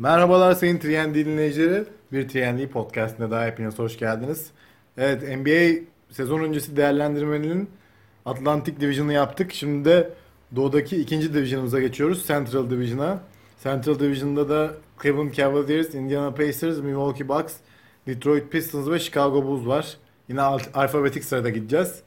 [0.00, 1.84] Merhabalar sayın TND dinleyicileri.
[2.12, 4.50] Bir TND podcastine daha hepiniz hoş geldiniz.
[4.96, 7.70] Evet NBA sezon öncesi değerlendirmenin
[8.24, 9.52] Atlantic Division'ı yaptık.
[9.52, 10.10] Şimdi de
[10.56, 12.26] Doğu'daki ikinci Division'ımıza geçiyoruz.
[12.26, 13.20] Central Division'a.
[13.62, 17.54] Central Division'da da Cleveland Cavaliers, Indiana Pacers, Milwaukee Bucks,
[18.06, 19.96] Detroit Pistons ve Chicago Bulls var.
[20.28, 20.42] Yine
[20.74, 22.02] alfabetik sırada gideceğiz.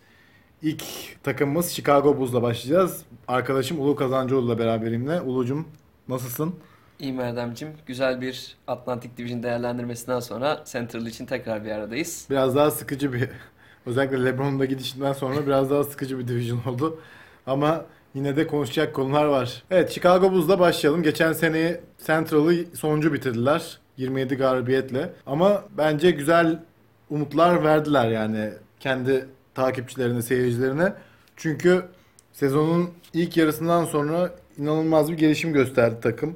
[0.62, 0.84] İlk
[1.24, 3.02] takımımız Chicago Bulls'la başlayacağız.
[3.28, 5.22] Arkadaşım Ulu Kazancıoğlu'la beraberimle.
[5.22, 5.68] Ulucum
[6.08, 6.56] nasılsın?
[7.04, 7.70] İyiyim Erdem'cim.
[7.86, 12.28] Güzel bir Atlantic Division değerlendirmesinden sonra Central için tekrar bir aradayız.
[12.30, 13.30] Biraz daha sıkıcı bir,
[13.86, 17.00] özellikle LeBron'un da gidişinden sonra biraz daha sıkıcı bir division oldu.
[17.48, 19.64] Ama yine de konuşacak konular var.
[19.72, 21.04] Evet Chicago Bulls'la başlayalım.
[21.04, 23.80] Geçen seneyi Central'ı sonuncu bitirdiler.
[23.98, 25.14] 27 galibiyetle.
[25.26, 26.60] Ama bence güzel
[27.10, 28.50] umutlar verdiler yani
[28.80, 30.94] kendi takipçilerine, seyircilerine.
[31.36, 31.86] Çünkü
[32.34, 36.36] sezonun ilk yarısından sonra inanılmaz bir gelişim gösterdi takım.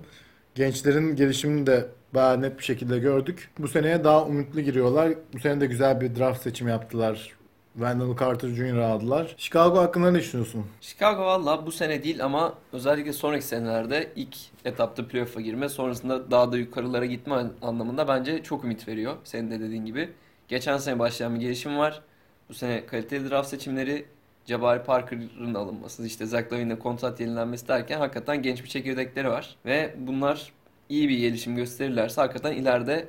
[0.58, 3.50] Gençlerin gelişimini de bayağı net bir şekilde gördük.
[3.60, 5.14] Bu seneye daha umutlu giriyorlar.
[5.34, 7.34] Bu sene de güzel bir draft seçimi yaptılar.
[7.74, 8.78] Wendell Carter Jr.
[8.78, 9.36] aldılar.
[9.38, 10.66] Chicago hakkında ne düşünüyorsun?
[10.82, 16.52] Chicago valla bu sene değil ama özellikle sonraki senelerde ilk etapta playoff'a girme sonrasında daha
[16.52, 19.16] da yukarılara gitme anlamında bence çok ümit veriyor.
[19.24, 20.10] Senin de dediğin gibi.
[20.48, 22.02] Geçen sene başlayan bir gelişim var.
[22.50, 24.06] Bu sene kaliteli draft seçimleri,
[24.48, 29.56] Jabari Parker'ın alınması, işte Zach Lavine'le kontrat yenilenmesi derken hakikaten genç bir çekirdekleri var.
[29.66, 30.52] Ve bunlar
[30.90, 33.08] iyi bir gelişim gösterirlerse hakikaten ileride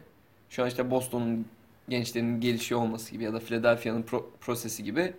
[0.50, 1.46] şu an işte Boston'un
[1.88, 5.12] gençlerinin gelişiyor olması gibi ya da Philadelphia'nın pro- prosesi gibi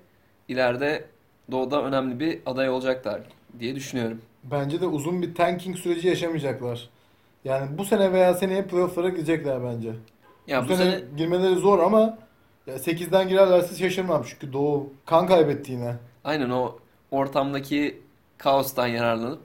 [0.48, 1.06] ileride
[1.52, 3.22] doğuda önemli bir aday olacaklar
[3.60, 4.22] diye düşünüyorum.
[4.44, 6.90] Bence de uzun bir tanking süreci yaşamayacaklar.
[7.46, 9.94] Yani bu sene veya seneye playoff'lara gidecekler bence.
[10.48, 12.18] Ya bu, bu sene, sene girmeleri zor ama
[12.68, 15.96] ya 8'den girerlerse şaşırmam çünkü Doğu kan kaybetti yine.
[16.24, 16.80] Aynen o
[17.12, 18.02] ortamdaki
[18.38, 19.42] kaostan yararlanıp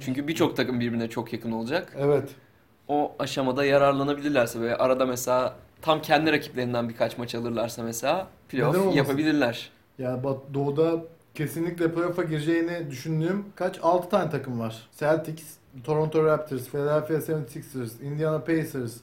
[0.00, 1.96] çünkü birçok takım birbirine çok yakın olacak.
[1.98, 2.28] Evet.
[2.88, 9.70] O aşamada yararlanabilirlerse ve arada mesela tam kendi rakiplerinden birkaç maç alırlarsa mesela playoff yapabilirler.
[9.98, 14.88] Ya bak Doğu'da kesinlikle playoff'a gireceğini düşündüğüm kaç 6 tane takım var.
[14.98, 15.44] Celtics,
[15.84, 18.96] Toronto Raptors, Philadelphia 76ers, Indiana Pacers,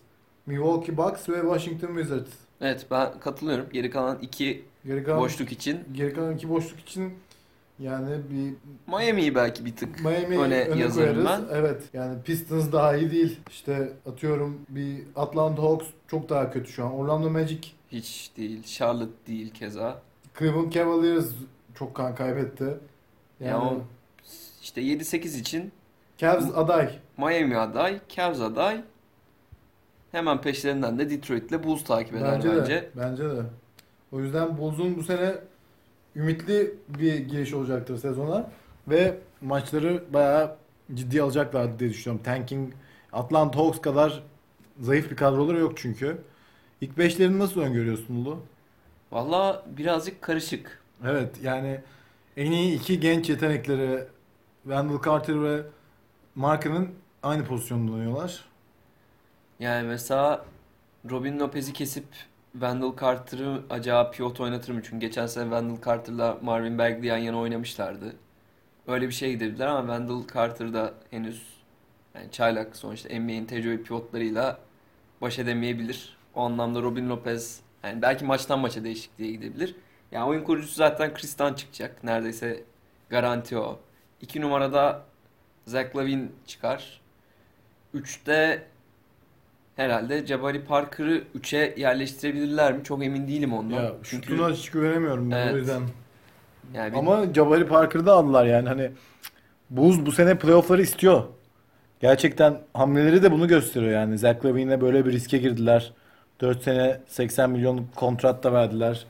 [0.46, 2.30] Milwaukee Bucks ve Washington Wizards.
[2.62, 3.66] Evet ben katılıyorum.
[3.74, 7.14] Geri kalan iki Geri kalan, boşluk için geri kalan iki boşluk için
[7.80, 8.54] yani bir
[8.94, 11.48] Miami'yi belki bir tık Miami öne öne, yazarım koyarız.
[11.50, 11.56] ben.
[11.58, 11.84] Evet.
[11.94, 13.40] Yani Pistons daha iyi değil.
[13.50, 16.94] İşte atıyorum bir Atlanta Hawks çok daha kötü şu an.
[16.94, 17.60] Orlando Magic,
[17.92, 18.64] hiç değil.
[18.64, 20.02] Charlotte değil keza.
[20.40, 21.28] Cleveland Cavaliers
[21.76, 22.78] çok kan kaybetti.
[23.40, 23.82] Yani Ya o-
[24.62, 25.72] İşte 7-8 için
[26.18, 26.90] Cavs aday.
[27.18, 28.82] Miami aday, Cavs aday.
[30.12, 32.74] Hemen peşlerinden de Detroit'le Bulls takip eder Bence, bence.
[32.74, 32.90] de.
[32.98, 33.42] Bence de.
[34.16, 35.36] O yüzden Bulls'un bu sene
[36.16, 38.50] ümitli bir giriş olacaktır sezona
[38.88, 40.58] ve maçları bayağı
[40.94, 42.26] ciddi alacaklar diye düşünüyorum.
[42.26, 42.74] Tanking
[43.14, 44.24] Atlanta Hawks kadar
[44.80, 46.18] zayıf bir kadroları yok çünkü.
[46.82, 48.40] İlk beşlerini nasıl öngörüyorsun Ulu?
[49.12, 50.82] Valla birazcık karışık.
[51.06, 51.82] Evet yani
[52.38, 54.04] en iyi iki genç yetenekleri
[54.64, 55.62] Wendell Carter ve
[56.36, 56.90] Mark'ın
[57.24, 58.46] aynı pozisyonda oynuyorlar.
[59.60, 60.46] Yani mesela
[61.10, 62.06] Robin Lopez'i kesip
[62.60, 64.82] Wendell Carter'ı acaba pivot oynatır mı?
[64.84, 68.16] Çünkü geçen sene Wendell Carter'la Marvin Bagley yan yana oynamışlardı.
[68.88, 71.44] Öyle bir şey gidebilirler ama Wendell Carter da henüz
[72.16, 74.60] yani çaylak sonuçta NBA'in tecrübeli pivotlarıyla
[75.22, 76.18] baş edemeyebilir.
[76.36, 79.76] O anlamda Robin Lopez yani belki maçtan maça değişikliğe gidebilir.
[80.12, 82.04] Yani oyun kurucusu zaten Chris'ten çıkacak.
[82.04, 82.64] Neredeyse
[83.10, 83.80] garanti o.
[84.22, 85.04] İki numarada
[85.66, 87.02] Zach Lavine çıkar.
[87.94, 88.68] Üçte
[89.76, 92.84] herhalde Jabari Parker'ı 3'e yerleştirebilirler mi?
[92.84, 93.76] Çok emin değilim ondan.
[93.84, 95.56] Ya Çünkü şutuna hiç güvenemiyorum ben o Evet.
[95.56, 95.82] yüzden.
[96.74, 98.92] yani Ama Jabari Parker'ı da aldılar yani hani
[99.70, 101.24] Bulls bu sene playoff'ları istiyor.
[102.00, 104.18] Gerçekten hamleleri de bunu gösteriyor yani.
[104.18, 105.94] Zach Lavine'le böyle bir riske girdiler.
[106.42, 109.06] 4 sene 80 milyon kontrat da verdiler.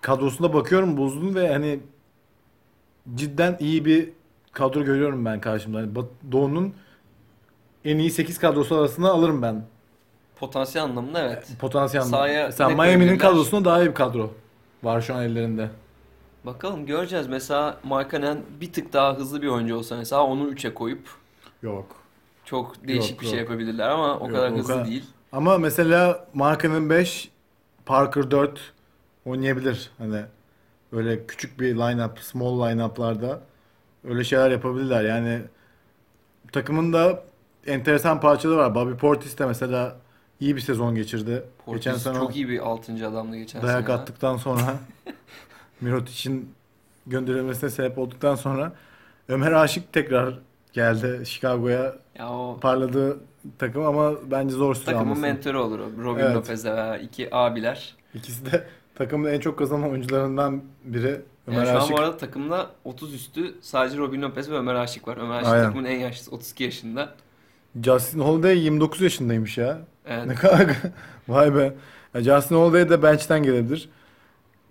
[0.00, 1.80] Kadrosuna bakıyorum Bulls'un ve hani
[3.14, 4.08] cidden iyi bir
[4.52, 5.78] kadro görüyorum ben karşımda.
[5.78, 5.90] Hani
[6.32, 6.74] Doğu'nun
[7.86, 9.64] en iyi 8 kadrosu arasında alırım ben.
[10.40, 11.48] potansiyel anlamında evet.
[11.60, 12.04] Potansiyel.
[12.04, 13.18] Sahaya Sen ne Miami'nin koyabilirler?
[13.18, 14.30] kadrosunda daha iyi bir kadro
[14.82, 15.70] var şu an ellerinde.
[16.46, 17.26] Bakalım göreceğiz.
[17.26, 21.08] Mesela Markkanen bir tık daha hızlı bir oyuncu olsa mesela onu 3'e koyup
[21.62, 21.86] Yok.
[22.44, 23.48] çok değişik Yok, bir şey yok.
[23.50, 25.04] yapabilirler ama o Yok, kadar o hızlı kadar- değil.
[25.32, 27.30] Ama mesela Markkanen 5,
[27.86, 28.60] Parker 4
[29.26, 29.90] oynayabilir.
[29.98, 30.22] Hani
[30.92, 33.40] böyle küçük bir line-up, small line-up'larda
[34.08, 35.04] öyle şeyler yapabilirler.
[35.04, 35.40] Yani
[36.52, 37.22] takımın da
[37.66, 38.74] enteresan parçaları var.
[38.74, 39.96] Bobby Portis de mesela
[40.40, 41.44] iyi bir sezon geçirdi.
[41.66, 43.08] Portis Geçen sene çok iyi bir 6.
[43.08, 43.96] adamdı geçen dayak sene.
[43.96, 44.62] attıktan sonra
[45.80, 46.50] Mirotic'in
[47.06, 48.72] gönderilmesine sebep olduktan sonra
[49.28, 50.38] Ömer Aşık tekrar
[50.72, 53.20] geldi Chicago'ya Ya o parladığı
[53.58, 55.20] takım ama bence zor süre takımın alması.
[55.22, 56.02] mentörü olur o.
[56.04, 56.36] Robin Evet.
[56.36, 57.94] Lopez'le veya iki abiler.
[58.14, 61.20] İkisi de takımın en çok kazanan oyuncularından biri.
[61.46, 61.96] Ömer Yani şu an Aşık.
[61.96, 65.16] bu arada takımda 30 üstü sadece Robin Lopez ve Ömer Aşık var.
[65.16, 65.64] Ömer Aşık Aynen.
[65.64, 67.14] takımın en yaşlısı 32 yaşında.
[67.82, 69.78] Justin Holiday 29 yaşındaymış ya.
[70.06, 70.26] Evet.
[70.26, 70.66] Ne kadar
[71.28, 71.74] vay be.
[72.14, 73.88] Ya Justin Holiday de bench'ten gelebilir.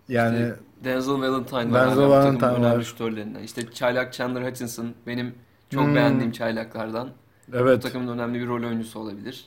[0.09, 1.87] Yani İşte Denzel Valentine var.
[1.87, 2.83] Denzel bu Valentine takımın önemli var.
[2.83, 3.43] şutörlerinden.
[3.43, 5.35] İşte çaylak Chandler Hutchinson benim
[5.69, 5.95] çok Hmm.
[5.95, 7.09] beğendiğim çaylaklardan.
[7.47, 7.81] Bu evet.
[7.83, 9.45] takımın önemli bir rol oyuncusu olabilir.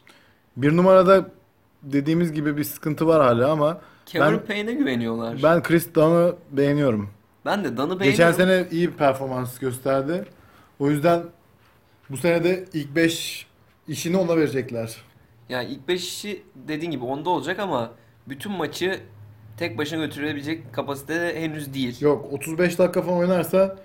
[0.56, 1.28] Bir numarada
[1.82, 5.34] dediğimiz gibi bir sıkıntı var hala ama Cameron Ben- Payne'e güveniyorlar.
[5.34, 7.10] Ben, ben Chris Dunn'ı beğeniyorum.
[7.46, 7.98] de Dan'ı beğeniyorum.
[8.02, 10.24] Geçen sene iyi bir performans gösterdi.
[10.78, 11.22] O yüzden
[12.10, 13.46] bu sene de ilk 5
[13.88, 14.96] işini ona verecekler.
[15.48, 17.90] Yani ilk 5'i dediğin gibi onda olacak ama
[18.28, 19.00] bütün maçı
[19.56, 22.00] tek başına götürebilecek kapasitede henüz değil.
[22.00, 23.76] Yok 35 dakika falan oynarsa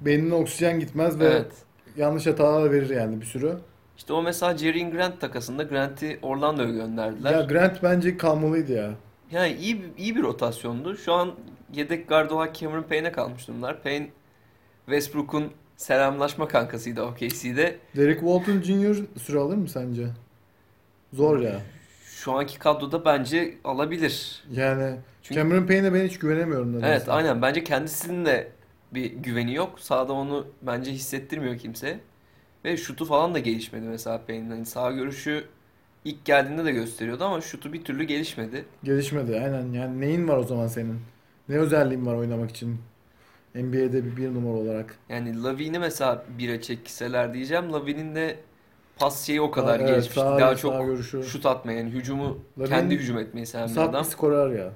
[0.00, 1.52] beynine oksijen gitmez ve Evet.
[1.96, 3.58] yanlış hatalar verir yani bir sürü.
[3.96, 7.32] İşte o mesela Jerry Grant takasında Grant'i Orlando'ya gönderdiler.
[7.32, 8.90] Ya Grant bence kalmalıydı ya.
[9.30, 10.96] Yani iyi iyi bir rotasyondu.
[10.96, 11.34] Şu an
[11.72, 13.82] yedek gardı olarak Cameron Payne'e kalmış durumlar.
[13.82, 14.10] Payne
[14.86, 15.44] Westbrook'un
[15.78, 17.76] selamlaşma kankasıydı OKC'de.
[17.96, 19.18] Derek Walton Jr.
[19.20, 20.06] süre alır mı sence?
[21.12, 21.60] Zor ya.
[22.04, 24.44] Şu anki kadroda bence alabilir.
[24.50, 26.88] Yani Çünkü- Cameron Payne'e ben hiç güvenemiyorum nedense.
[26.88, 28.48] Evet aynen bence kendisinin de
[28.94, 29.80] bir güveni yok.
[29.80, 32.00] Sahada onu bence hissettirmiyor kimse.
[32.64, 34.50] Ve şutu falan da gelişmedi mesela Payne'in.
[34.50, 35.44] Hani sağ görüşü
[36.04, 38.64] ilk geldiğinde de gösteriyordu ama şutu bir türlü gelişmedi.
[38.84, 39.72] Gelişmedi aynen.
[39.72, 41.00] Yani neyin var o zaman senin?
[41.48, 42.78] Ne özelliğin var oynamak için?
[43.54, 44.98] NBA'de bir, bir numara olarak.
[45.08, 47.72] Yani Lavine'i mesela bire çekseler diyeceğim.
[47.72, 48.38] Lavine'in de
[48.96, 50.14] pas şeyi o kadar Aa, evet, gelişmiş.
[50.14, 51.22] sağ- Daha sağ çok görüşü.
[51.22, 54.04] şut atmaya yani hücumu Lavine kendi hücum etmeyi seven bir adam.
[54.04, 54.72] bir skorer ya.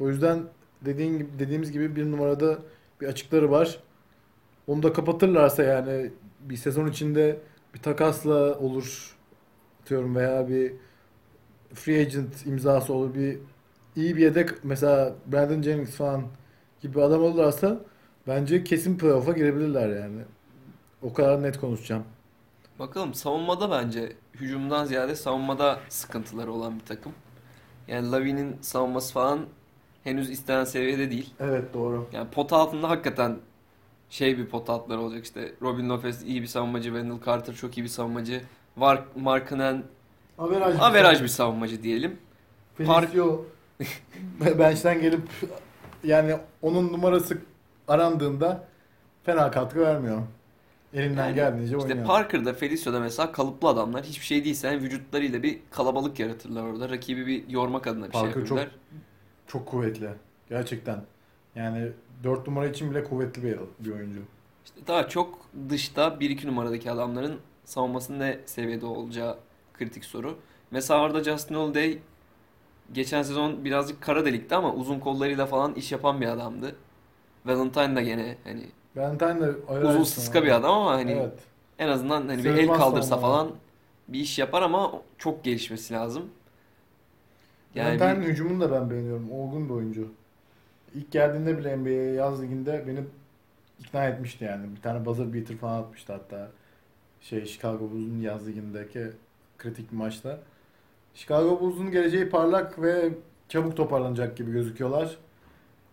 [0.00, 0.42] O yüzden
[0.84, 2.58] dediğin gibi dediğimiz gibi bir numarada
[3.00, 3.78] bir açıkları var.
[4.66, 6.10] Onu da kapatırlarsa yani
[6.40, 7.38] bir sezon içinde
[7.74, 9.16] bir takasla olur
[9.90, 10.72] diyorum veya bir
[11.74, 13.38] free agent imzası olur bir
[13.96, 16.22] iyi bir yedek mesela Brandon Jennings falan
[16.82, 17.80] gibi adam olurlarsa
[18.26, 20.20] bence kesin playoff'a girebilirler yani.
[21.02, 22.04] O kadar net konuşacağım.
[22.78, 27.12] Bakalım savunmada bence hücumdan ziyade savunmada sıkıntıları olan bir takım.
[27.88, 29.40] Yani Lavine'in savunması falan
[30.04, 31.34] henüz istenen seviyede değil.
[31.40, 32.08] Evet doğru.
[32.12, 33.36] Yani pot altında hakikaten
[34.10, 35.52] şey bir pot altları olacak işte.
[35.62, 38.42] Robin Lopez iyi bir savunmacı, Wendell Carter çok iyi bir savunmacı.
[38.76, 39.82] Var Markkanen
[40.38, 42.18] Averaj, averaj bir savunmacı diyelim.
[42.76, 43.44] Felicio
[44.58, 45.22] bench'ten gelip
[46.06, 47.38] yani onun numarası
[47.88, 48.64] arandığında
[49.24, 50.22] fena katkı vermiyor.
[50.94, 52.06] Elinden Yani geldiğince İşte oynuyor.
[52.06, 56.88] Parker'da, Felicio'da mesela kalıplı adamlar hiçbir şey değilse yani vücutlarıyla bir kalabalık yaratırlar orada.
[56.88, 58.70] Rakibi bir yormak adına bir şey Parker çok- yapıyorlar.
[59.46, 60.08] Çok kuvvetli.
[60.48, 61.02] Gerçekten.
[61.54, 61.88] Yani
[62.24, 64.20] 4 numara için bile kuvvetli bir, bir oyuncu.
[64.64, 65.38] İşte daha çok
[65.68, 69.38] dışta 1-2 numaradaki adamların savunmasının ne seviyede olacağı
[69.74, 70.38] kritik soru.
[70.70, 71.98] Mesela orada Justin Holiday
[72.92, 76.76] geçen sezon birazcık kara delikti ama uzun kollarıyla falan iş yapan bir adamdı.
[77.46, 78.66] Valentine da gene hani
[78.96, 79.50] Valentine de
[79.88, 81.38] uzun sıska bir adam ama hani Evet.
[81.78, 83.28] en azından hani bir el kaldırsa savunma.
[83.28, 83.50] falan
[84.08, 86.24] bir iş yapar ama çok gelişmesi lazım.
[87.74, 89.32] Yani Valentine'in bir- hücumunu da ben beğeniyorum.
[89.32, 90.08] Olgun bir oyuncu.
[90.94, 93.00] İlk geldiğinde bile NBA'ye yaz liginde beni
[93.80, 94.76] ikna etmişti yani.
[94.76, 96.50] Bir tane buzzer beater falan atmıştı hatta.
[97.20, 99.06] Şey Chicago Bulls'un yaz ligindeki
[99.58, 100.38] kritik maçta.
[101.16, 103.08] Chicago Bulls'un geleceği parlak ve
[103.48, 105.16] çabuk toparlanacak gibi gözüküyorlar.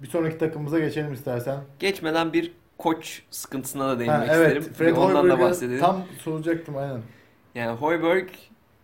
[0.01, 1.59] Bir sonraki takımımıza geçelim istersen.
[1.79, 4.73] geçmeden bir koç sıkıntısına da Ha, değinmek evet, isterim.
[4.73, 5.79] Fred ondan da bahsedelim.
[5.79, 7.01] tam soracaktım aynen.
[7.55, 8.29] Yani Hoiberg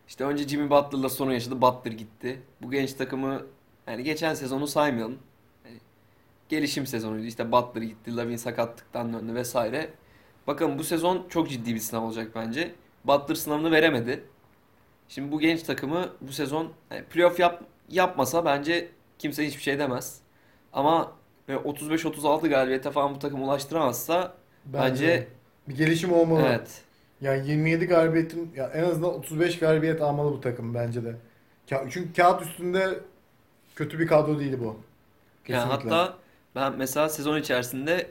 [0.07, 1.61] işte önce Jimmy Butler'la sorun yaşadı.
[1.61, 2.41] Butler gitti.
[2.61, 3.41] Bu genç takımı
[3.87, 5.17] yani geçen sezonu saymayalım.
[5.65, 5.77] Yani
[6.49, 7.25] gelişim sezonuydu.
[7.25, 8.17] İşte Butler gitti.
[8.17, 9.89] Lavin sakatlıktan döndü vesaire.
[10.47, 12.71] Bakın bu sezon çok ciddi bir sınav olacak bence.
[13.05, 14.23] Butler sınavını veremedi.
[15.09, 18.89] Şimdi bu genç takımı bu sezon yani playoff yap, yapmasa bence
[19.19, 20.19] kimse hiçbir şey demez.
[20.73, 21.11] Ama
[21.47, 24.33] böyle 35-36 galibiyete falan bu takım ulaştıramazsa
[24.65, 25.27] bence,
[25.67, 26.41] bir gelişim olmalı.
[26.49, 26.83] evet
[27.21, 31.15] Yani 27 galibiyetin ya en azından 35 galibiyet almalı bu takım bence de.
[31.67, 32.99] Çünkü kağıt üstünde
[33.75, 34.65] kötü bir kadro değil bu.
[35.47, 35.89] Yani Kesinlikle.
[35.89, 36.17] hatta
[36.55, 38.07] ben mesela sezon içerisinde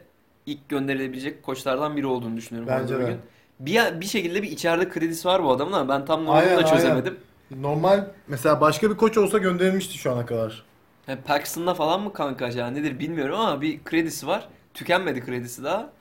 [0.46, 2.68] ilk gönderilebilecek koçlardan biri olduğunu düşünüyorum.
[2.72, 3.16] Bence de.
[3.60, 6.64] Bir, bir şekilde bir içeride kredisi var bu adamın ama ben tam Aynen, da aynen.
[6.64, 7.18] çözemedim.
[7.50, 10.64] Normal mesela başka bir koç olsa gönderilmişti şu ana kadar.
[11.08, 14.48] Yani Paxton'da falan mı kanka acaba nedir bilmiyorum ama bir kredisi var.
[14.74, 15.92] Tükenmedi kredisi daha.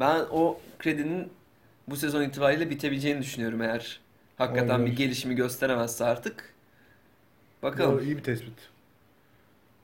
[0.00, 1.32] Ben o kredinin
[1.88, 4.00] bu sezon itibariyle bitebileceğini düşünüyorum eğer
[4.38, 4.86] hakikaten Olabilir.
[4.86, 6.54] bir gelişimi gösteremezse artık.
[7.78, 8.04] Doğru, Bakalım.
[8.04, 8.70] iyi bir tespit.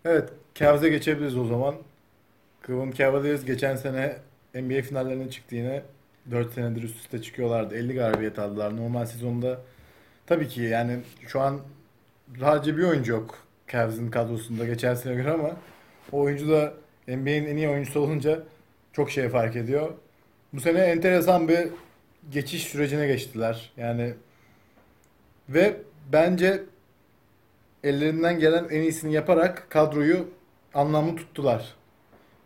[0.05, 1.75] Evet, Cavs'e geçebiliriz o zaman.
[2.67, 4.17] Cleveland Cavaliers geçen sene
[4.55, 5.83] NBA finallerine çıktı yine.
[6.31, 7.75] 4 senedir üst üste çıkıyorlardı.
[7.75, 8.77] 50 galibiyet aldılar.
[8.77, 9.61] Normal sezonda
[10.27, 11.61] tabii ki yani şu an
[12.41, 13.39] sadece bir oyuncu yok
[13.73, 15.57] Cavs'in kadrosunda geçen sene göre ama
[16.13, 16.75] o oyuncu da
[17.09, 18.43] NBA'in en iyi oyuncusu olunca
[18.93, 19.95] çok şey fark ediyor.
[20.53, 21.69] Bu sene enteresan bir
[22.31, 23.73] geçiş sürecine geçtiler.
[23.77, 24.15] Yani
[25.49, 25.77] ve
[26.13, 26.63] bence
[27.85, 30.29] ellerinden gelen en iyisini yaparak kadroyu
[30.75, 31.75] anlamlı tuttular.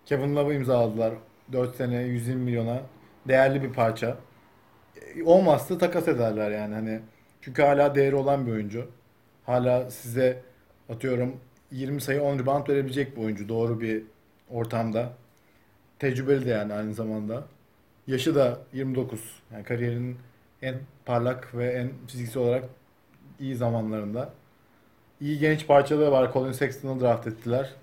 [0.06, 1.14] Kevin Love'ı imzaladılar.
[1.52, 2.82] 4 sene 120 milyona.
[3.28, 4.16] Değerli bir parça.
[5.16, 7.00] E, Olmazsa takas ederler yani hani.
[7.40, 8.90] Çünkü hala değeri olan bir oyuncu.
[9.46, 10.42] Hala size
[10.88, 11.40] atıyorum
[11.70, 13.48] 20 sayı 10 rebound verebilecek bir oyuncu.
[13.48, 14.02] Doğru bir
[14.50, 15.12] ortamda.
[15.98, 17.44] Tecrübeli de yani aynı zamanda.
[18.06, 19.20] Yaşı da 29.
[19.52, 20.18] Yani kariyerinin
[20.62, 22.64] en parlak ve en fiziksel olarak
[23.40, 24.32] iyi zamanlarında.
[25.20, 26.32] İyi genç parçaları var.
[26.32, 27.74] Colin Sexton'ı draft ettiler.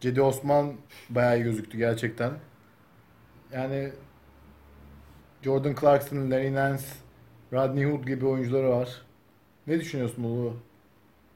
[0.00, 0.72] Cedi Osman
[1.10, 2.32] bayağı iyi gözüktü gerçekten.
[3.52, 3.90] Yani
[5.42, 6.82] Jordan Clarkson, Larry Nance,
[7.52, 8.88] Rodney Hood gibi oyuncuları var.
[9.66, 10.56] Ne düşünüyorsun Ulu?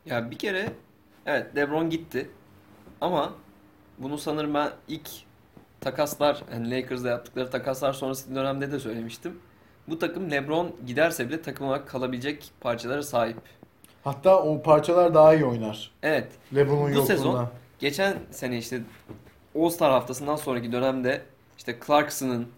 [0.07, 0.73] Ya bir kere
[1.27, 2.31] evet LeBron gitti.
[3.01, 3.33] Ama
[3.99, 5.09] bunu sanırım ben ilk
[5.81, 9.39] takaslar yani Lakers'da yaptıkları takaslar sonrası dönemde de söylemiştim.
[9.89, 13.37] Bu takım LeBron giderse bile takım olarak kalabilecek parçalara sahip.
[14.05, 15.91] Hatta o parçalar daha iyi oynar.
[16.03, 16.29] Evet.
[16.55, 17.07] LeBron'un Bu yokluğunda.
[17.07, 18.81] sezon geçen sene işte
[19.59, 21.23] All-Star haftasından sonraki dönemde
[21.59, 22.49] işte Clarkson'ın,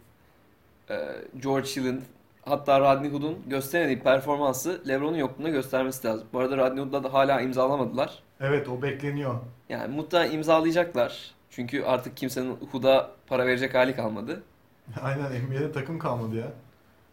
[1.43, 2.05] George Hill'in
[2.43, 6.27] hatta Rodney Hood'un gösteremediği performansı LeBron'un yokluğunda göstermesi lazım.
[6.33, 8.23] Bu arada Rodney Hood'la da hala imzalamadılar.
[8.41, 9.35] Evet o bekleniyor.
[9.69, 11.35] Yani muhtemelen imzalayacaklar.
[11.51, 14.43] Çünkü artık kimsenin Hood'a para verecek hali kalmadı.
[15.03, 16.53] Aynen NBA'de takım kalmadı ya.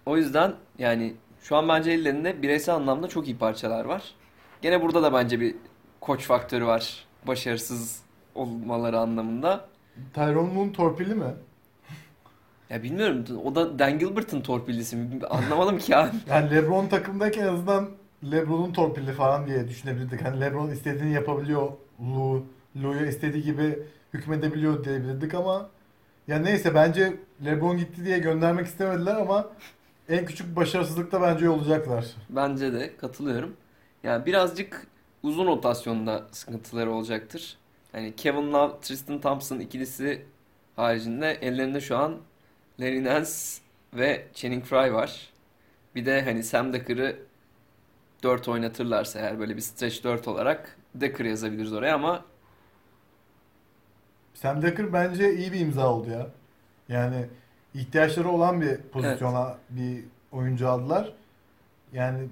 [0.06, 1.14] O yüzden yani
[1.44, 4.04] şu an bence ellerinde bireysel anlamda çok iyi parçalar var.
[4.62, 5.56] Gene burada da bence bir
[6.02, 7.06] koç faktörü var.
[7.28, 8.02] Başarısız
[8.36, 9.66] olmaları anlamında.
[10.14, 11.34] Tyrone Moon torpilli mi?
[12.72, 15.20] Ya bilmiyorum o da Dan Gilbert'ın torpillisi mi?
[15.30, 16.12] Anlamadım ki abi.
[16.30, 17.90] Yani LeBron takımdayken en azından
[18.32, 20.22] LeBron'un torpilli falan diye düşünebilirdik.
[20.26, 21.72] Hani LeBron istediğini yapabiliyor.
[22.02, 22.44] Lou,
[22.84, 23.80] Lou'ya istediği gibi
[24.14, 25.70] hükmedebiliyor diyebilirdik ama
[26.28, 27.14] ya neyse bence
[27.46, 29.48] LeBron gitti diye göndermek istemediler ama
[30.10, 32.06] en küçük başarısızlıkta bence olacaklar.
[32.30, 33.54] Bence de katılıyorum.
[34.04, 34.88] Yani birazcık
[35.24, 37.58] uzun rotasyonda sıkıntıları olacaktır.
[37.92, 40.26] Hani Kevin Love, Tristan Thompson ikilisi
[40.76, 42.18] haricinde ellerinde şu an
[42.82, 43.32] Larry Nance
[43.94, 45.30] ve Channing Frye var.
[45.96, 47.16] Bir de hani Sam Deker'ı
[48.24, 52.26] 4 oynatırlarsa eğer böyle bir stretch 4 olarak Deker yazabiliriz oraya ama
[54.34, 56.28] Sam Dekker bence iyi bir imza oldu ya.
[56.90, 57.26] Yani
[57.74, 61.14] ihtiyaçları olan bir pozisyona bir oyuncu aldılar.
[61.94, 62.28] Yani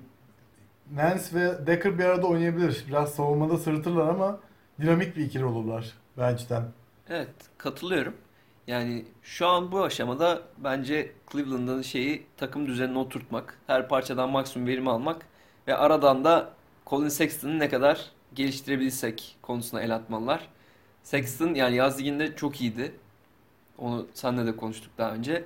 [0.93, 2.85] Nance ve Dekker bir arada oynayabilir.
[2.87, 4.39] Biraz savunmada sırıtırlar ama
[4.81, 6.63] dinamik bir ikili olurlar bench'ten.
[7.09, 8.13] evet katılıyorum.
[8.69, 14.87] Yani şu an bu aşamada bence Cleveland'ın şeyi takım düzenine oturtmak, her parçadan maksimum verim
[14.87, 15.25] almak
[15.67, 16.53] ve aradan da
[16.87, 20.47] Colin Sexton'ı ne kadar geliştirebilirsek konusuna el atmalılar.
[21.03, 22.95] Sexton yani yaz liginde çok iyiydi.
[23.77, 25.45] Onu seninle de konuştuk daha önce.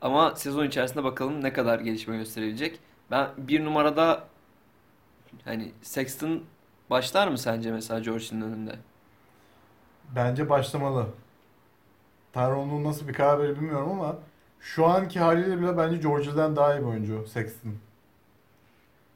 [0.00, 2.80] Ama sezon içerisinde bakalım ne kadar gelişme gösterebilecek.
[3.10, 4.24] Ben bir numarada
[5.44, 6.42] hani Sexton
[6.90, 8.74] başlar mı sence mesela George'un önünde?
[10.14, 11.06] Bence başlamalı.
[12.32, 14.18] Tyrone'un nasıl bir karar verir bilmiyorum ama
[14.60, 17.74] şu anki haliyle bile bence George'den daha iyi bir oyuncu Sexton.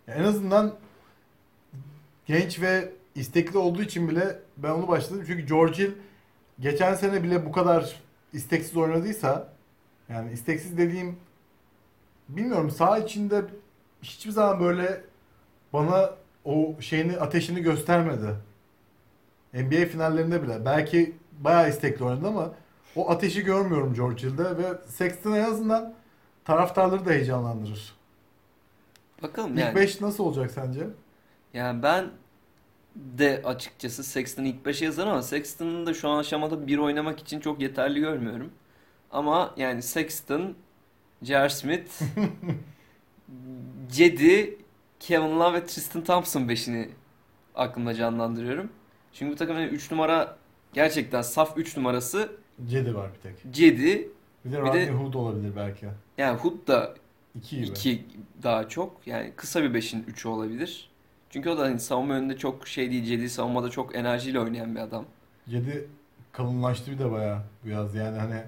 [0.06, 0.74] Ya en azından
[2.26, 5.24] genç ve istekli olduğu için bile ben onu başladım.
[5.26, 5.92] Çünkü George Hill
[6.60, 8.00] geçen sene bile bu kadar
[8.32, 9.48] isteksiz oynadıysa
[10.08, 11.16] yani isteksiz dediğim
[12.28, 13.44] bilmiyorum saha içinde
[14.02, 15.04] hiçbir zaman böyle
[15.72, 16.10] bana
[16.44, 18.34] o şeyini ateşini göstermedi.
[19.54, 20.64] NBA finallerinde bile.
[20.64, 22.52] Belki bayağı istekli oynadı ama
[22.96, 25.94] o ateşi görmüyorum George Hill'de ve Sexton en azından
[26.44, 27.94] taraftarları da heyecanlandırır.
[29.22, 29.74] Bakalım İlk yani.
[29.74, 30.86] 5 nasıl olacak sence?
[31.54, 32.10] Yani ben
[32.96, 37.40] de açıkçası Sexton'ı ilk 5'e yazarım ama Sexton'ın da şu an aşamada bir oynamak için
[37.40, 38.50] çok yeterli görmüyorum.
[39.10, 40.54] Ama yani Sexton,
[41.22, 41.48] J.R.
[41.48, 42.02] Smith,
[43.92, 44.58] Cedi,
[45.00, 46.88] Kevin Love ve Tristan Thompson 5'ini
[47.54, 48.72] aklımda canlandırıyorum.
[49.12, 50.36] Çünkü bu takımın 3 numara
[50.72, 52.32] gerçekten saf 3 numarası
[52.66, 53.52] Cedi var bir tek.
[53.52, 54.08] Cedi.
[54.44, 55.86] Bir de Rodney Hood olabilir belki.
[56.18, 56.94] Yani Hood da
[57.34, 57.66] 2 gibi.
[57.66, 58.04] 2
[58.42, 59.06] daha çok.
[59.06, 60.90] Yani kısa bir 5'in 3'ü olabilir.
[61.30, 63.04] Çünkü o da hani savunma yönünde çok şey değil.
[63.04, 65.04] Cedi savunmada çok enerjiyle oynayan bir adam.
[65.48, 65.88] Cedi
[66.32, 67.94] kalınlaştı bir de bayağı bu yaz.
[67.94, 68.42] Yani hani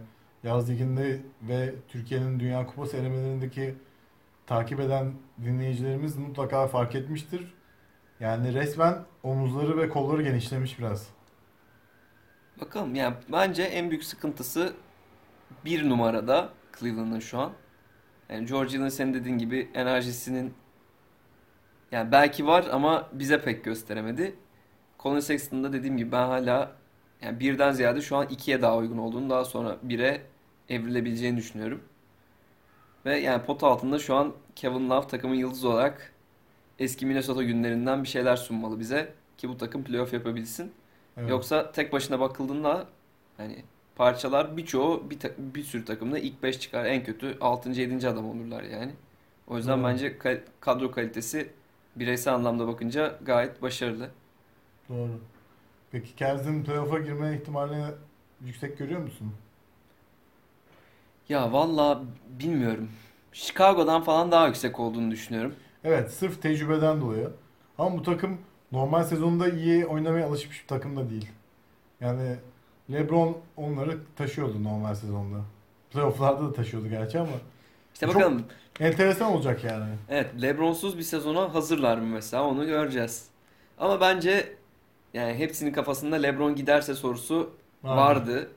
[0.45, 3.75] yaz liginde ve Türkiye'nin Dünya Kupası elemelerindeki
[4.47, 5.13] takip eden
[5.45, 7.55] dinleyicilerimiz mutlaka fark etmiştir.
[8.21, 11.09] Yani resmen omuzları ve kolları genişlemiş biraz.
[12.61, 14.73] Bakalım yani bence en büyük sıkıntısı
[15.65, 16.49] bir numarada
[16.79, 17.53] Cleveland'ın şu an.
[18.29, 20.55] Yani George Hill'in senin dediğin gibi enerjisinin
[21.93, 24.35] yani belki var ama bize pek gösteremedi.
[24.99, 26.73] Colin Sexton'da dediğim gibi ben hala
[27.23, 30.23] yani birden ziyade şu an ikiye daha uygun olduğunu daha sonra bire
[30.69, 31.83] evrilebileceğini düşünüyorum.
[33.05, 36.13] Ve yani pot altında şu an Kevin Love takımın yıldızı olarak
[36.79, 40.73] eski Minnesota günlerinden bir şeyler sunmalı bize ki bu takım playoff yapabilsin.
[41.17, 41.31] Evet.
[41.31, 42.87] Yoksa tek başına bakıldığında
[43.37, 43.65] hani
[43.97, 46.85] parçalar birçoğu bir, ta- bir sürü takımda ilk 5 çıkar.
[46.85, 47.81] En kötü 6.
[47.81, 48.09] 7.
[48.09, 48.93] adam olurlar yani.
[49.47, 49.85] O yüzden Doğru.
[49.85, 51.53] bence ka- kadro kalitesi
[51.97, 54.11] bireysel anlamda bakınca gayet başarılı.
[54.89, 55.21] Doğru.
[55.91, 57.87] Peki Cavs'in playoff'a girme ihtimalini
[58.41, 59.35] yüksek görüyor musun?
[61.29, 62.91] Ya valla bilmiyorum.
[63.33, 65.55] Chicago'dan falan daha yüksek olduğunu düşünüyorum.
[65.85, 67.31] Evet, sırf tecrübeden dolayı.
[67.79, 68.41] Ama bu takım
[68.77, 71.29] normal sezonda iyi oynamaya alışmış bir takım da değil.
[72.01, 72.37] Yani
[72.93, 75.37] LeBron onları taşıyordu normal sezonda.
[75.93, 77.31] Playoff'larda da taşıyordu gerçi ama
[77.95, 78.45] İşte Çok- bakalım.
[78.81, 79.95] enteresan olacak yani.
[80.09, 83.27] Evet, LeBron'suz bir sezona hazırlar mı mesela onu göreceğiz.
[83.79, 84.57] Ama bence
[85.15, 87.51] yani hepsinin kafasında LeBron giderse sorusu
[87.85, 87.97] Vardı.
[88.01, 88.51] vardı.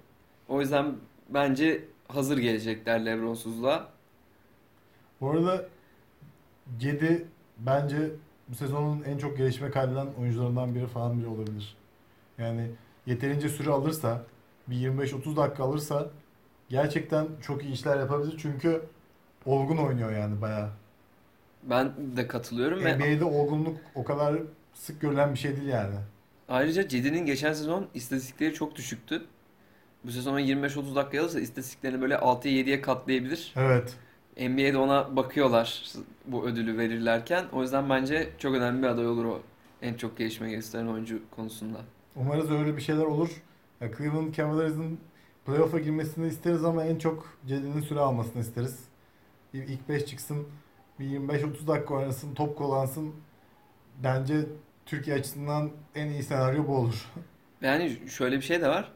[0.49, 0.95] O yüzden
[1.29, 3.87] bence hazır gelecekler LeBron'suzluğa.
[5.21, 5.65] Bu arada
[6.79, 7.97] Cedi bence
[8.49, 11.77] bu sezonun en çok gelişme kaydeden oyuncularından biri falan biri olabilir.
[12.37, 12.67] Yani
[13.05, 14.23] yeterince süre alırsa,
[14.67, 16.07] bir 25-30 dakika alırsa
[16.69, 18.35] gerçekten çok iyi işler yapabilir.
[18.41, 18.81] Çünkü
[19.45, 20.69] olgun oynuyor yani bayağı.
[21.63, 24.35] Ben de katılıyorum ve NBA'de olgunluk o kadar
[24.73, 25.95] sık görülen bir şey değil yani.
[26.49, 29.25] ayrıca Cedi'nin geçen sezon istatistikleri çok düşüktü.
[30.03, 33.53] Bu sezon 25-30 dakika alırsa istatistiklerini böyle 6'ya 7'ye katlayabilir.
[33.55, 33.95] Evet.
[34.39, 35.83] NBA'de ona bakıyorlar
[36.25, 37.45] bu ödülü verirlerken.
[37.53, 39.41] O yüzden bence çok önemli bir aday olur o.
[39.81, 41.77] En çok gelişme gösteren oyuncu konusunda.
[42.15, 43.29] Umarız öyle bir şeyler olur.
[43.81, 44.99] Ya Cleveland Cavaliers'ın
[45.45, 48.79] playoff'a girmesini isteriz ama en çok Cedi'nin süre almasını isteriz.
[49.53, 50.47] İlk 5 çıksın,
[50.99, 53.13] bir 25-30 dakika oynasın, top kullansın.
[54.03, 54.45] Bence
[54.85, 57.05] Türkiye açısından en iyi senaryo bu olur.
[57.61, 58.91] Yani şöyle bir şey de var.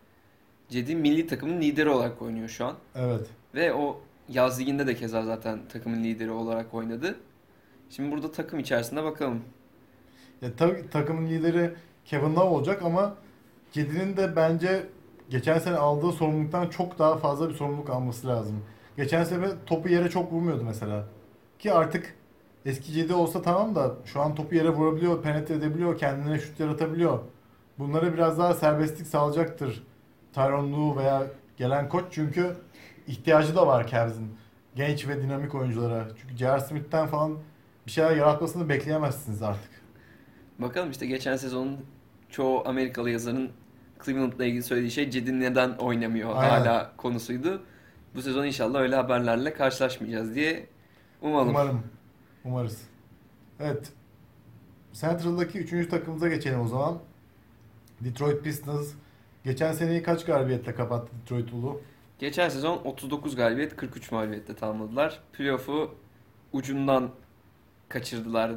[0.69, 2.75] Cedi milli takımın lideri olarak oynuyor şu an.
[2.95, 3.27] Evet.
[3.55, 7.15] Ve o yaz liginde de keza zaten takımın lideri olarak oynadı.
[7.89, 9.41] Şimdi burada takım içerisinde bakalım.
[10.41, 11.73] Ya tabii takımın lideri
[12.05, 13.15] Kevin Love olacak ama
[13.71, 14.87] Cedi'nin de bence
[15.29, 18.63] geçen sene aldığı sorumluluktan çok daha fazla bir sorumluluk alması lazım.
[18.97, 21.05] Geçen sene topu yere çok vurmuyordu mesela.
[21.59, 22.15] Ki artık
[22.65, 27.19] eski Cedi olsa tamam da şu an topu yere vurabiliyor, penetre edebiliyor, kendine şut yaratabiliyor.
[27.79, 29.83] Bunlara biraz daha serbestlik sağlayacaktır
[30.33, 32.55] Tyronn Lue veya gelen koç çünkü
[33.07, 34.35] ihtiyacı da var Cavs'in.
[34.75, 36.07] Genç ve dinamik oyunculara.
[36.21, 36.59] Çünkü J.R.
[36.59, 37.37] Smith'ten falan
[37.85, 39.71] bir şeyler yaratmasını bekleyemezsiniz artık.
[40.59, 41.85] Bakalım işte geçen sezonun
[42.29, 43.51] çoğu Amerikalı yazarın
[44.05, 46.49] Cleveland'la ilgili söylediği şey Cedi neden oynamıyor Aynen.
[46.49, 47.61] hala konusuydu.
[48.15, 50.67] Bu sezon inşallah öyle haberlerle karşılaşmayacağız diye
[51.21, 51.49] umalım.
[51.49, 51.83] Umarım.
[52.45, 52.81] Umarız.
[53.59, 53.91] Evet.
[54.93, 56.97] Central'daki üçüncü takımımıza geçelim o zaman.
[58.01, 58.91] Detroit Pistons.
[59.43, 61.81] Geçen seneyi kaç galibiyetle kapattı Detroit Ulu?
[62.19, 65.19] Geçen sezon 39 galibiyet 43 mağlubiyetle tamamladılar.
[65.33, 65.95] Playoff'u
[66.53, 67.09] ucundan
[67.89, 68.51] kaçırdılar.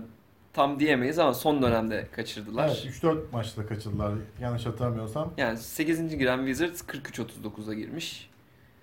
[0.52, 2.66] Tam diyemeyiz ama son dönemde kaçırdılar.
[2.68, 5.32] Evet 3-4 maçta kaçırdılar yanlış hatırlamıyorsam.
[5.36, 6.08] Yani 8.
[6.18, 8.30] giren Wizards 43-39'a girmiş.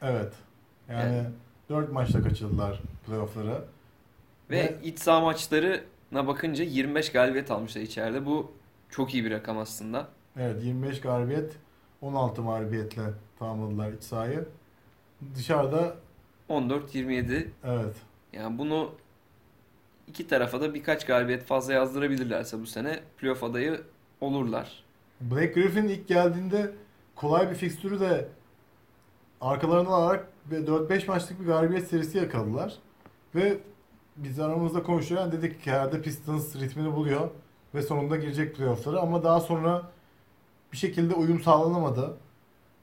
[0.01, 0.33] Evet.
[0.89, 1.27] Yani Yani-
[1.69, 3.61] 4 maçta kaçırdılar playoff'ları.
[4.49, 8.25] Ve Ve- iç saha maçlarına bakınca 25 galibiyet almışlar içeride.
[8.25, 8.51] Bu
[8.89, 10.07] çok iyi bir rakam aslında.
[10.37, 11.53] Evet 25 galibiyet
[12.01, 13.01] 16 mağlubiyetle
[13.39, 14.45] tamamladılar iç sahayı.
[15.35, 15.95] Dışarıda
[16.49, 17.47] 14-27.
[17.63, 17.95] evet
[18.33, 18.91] Yani bunu
[20.07, 23.81] iki tarafa da birkaç galibiyet fazla yazdırabilirlerse bu sene playoff adayı
[24.21, 24.83] olurlar.
[25.21, 26.71] Blake Griffin ilk geldiğinde
[27.15, 28.27] kolay bir fikstürü de
[29.41, 32.73] arkalarından alarak ve 4-5 maçlık bir galibiyet serisi yakaladılar.
[33.35, 33.57] Ve
[34.17, 37.29] biz aramızda konuşurken dedik ki herhalde Pistons ritmini buluyor
[37.75, 39.91] ve sonunda girecek playofflara ama daha sonra
[40.71, 42.17] bir şekilde uyum sağlanamadı.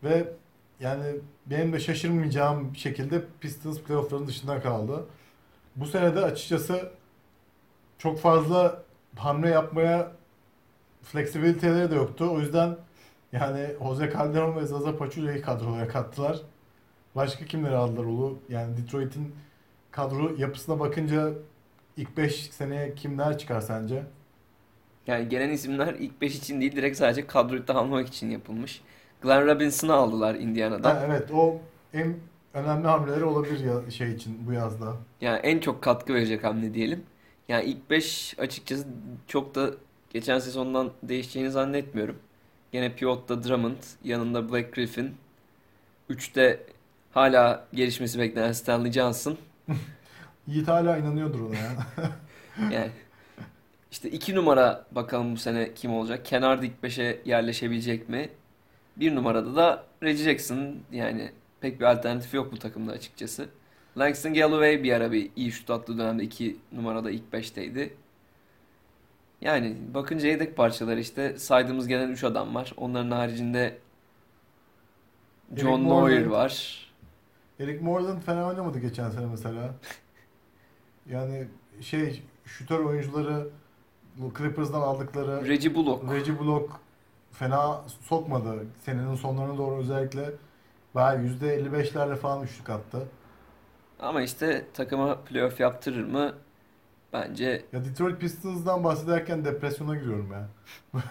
[0.04, 0.32] Ve
[0.80, 1.04] yani
[1.46, 5.06] benim de şaşırmayacağım şekilde Pistons playoffların dışında kaldı.
[5.76, 6.92] Bu sene de açıkçası
[7.98, 8.82] çok fazla
[9.16, 10.12] hamle yapmaya
[11.02, 12.28] fleksibiliteleri de yoktu.
[12.32, 12.76] O yüzden
[13.32, 16.40] yani Jose Calderon ve Zaza Pachulia'yı kadroya kattılar.
[17.16, 18.38] Başka kimleri aldılar Ulu?
[18.48, 19.34] Yani Detroit'in
[19.90, 21.32] kadro yapısına bakınca
[21.96, 24.02] ilk 5 seneye kimler çıkar sence?
[25.06, 28.82] Yani gelen isimler ilk 5 için değil direkt sadece kadroyu tamamlamak için yapılmış.
[29.22, 30.94] Glenn Robinson'ı aldılar Indiana'dan.
[30.94, 31.60] Ha, evet o
[31.94, 32.14] en
[32.54, 34.96] önemli hamleleri olabilir ya şey için bu yazda.
[35.20, 37.02] Yani en çok katkı verecek hamle diyelim.
[37.48, 38.86] Yani ilk 5 açıkçası
[39.26, 39.70] çok da
[40.10, 42.16] geçen sezondan değişeceğini zannetmiyorum.
[42.72, 45.14] Gene pivotta Drummond, yanında Black Griffin.
[46.10, 46.66] 3'te
[47.12, 49.36] hala gelişmesi beklenen Stanley Johnson.
[50.46, 51.70] Yiğit hala inanıyordur ona ya.
[52.72, 52.90] Yani
[53.90, 56.24] işte iki numara bakalım bu sene kim olacak?
[56.24, 58.28] Kenarda ilk beşe yerleşebilecek mi?
[58.96, 63.48] Bir numarada da Reggie Jackson yani pek bir alternatif yok bu takımda açıkçası.
[63.98, 67.94] Langston Galloway bir ara bir iyi şut attığı dönemde iki numarada ilk beşteydi.
[69.40, 72.72] Yani bakınca yedek parçaları işte saydığımız gelen 3 adam var.
[72.76, 73.78] Onların haricinde
[75.56, 76.30] John Moreland.
[76.30, 76.86] var.
[77.60, 79.74] Eric Moreland fena oynamadı geçen sene mesela.
[81.10, 81.46] Yani
[81.80, 83.48] şey şutör oyuncuları
[84.38, 86.12] Clippers'dan aldıkları Reggie Bullock.
[86.14, 86.70] Reggie Bullock
[87.40, 88.66] fena sokmadı.
[88.84, 90.30] Senenin sonlarına doğru özellikle
[90.94, 93.08] bayağı %55'lerle falan üçlük attı.
[94.00, 96.34] Ama işte takıma playoff yaptırır mı?
[97.12, 100.48] Bence Ya Detroit Pistons'dan bahsederken depresyona giriyorum ya.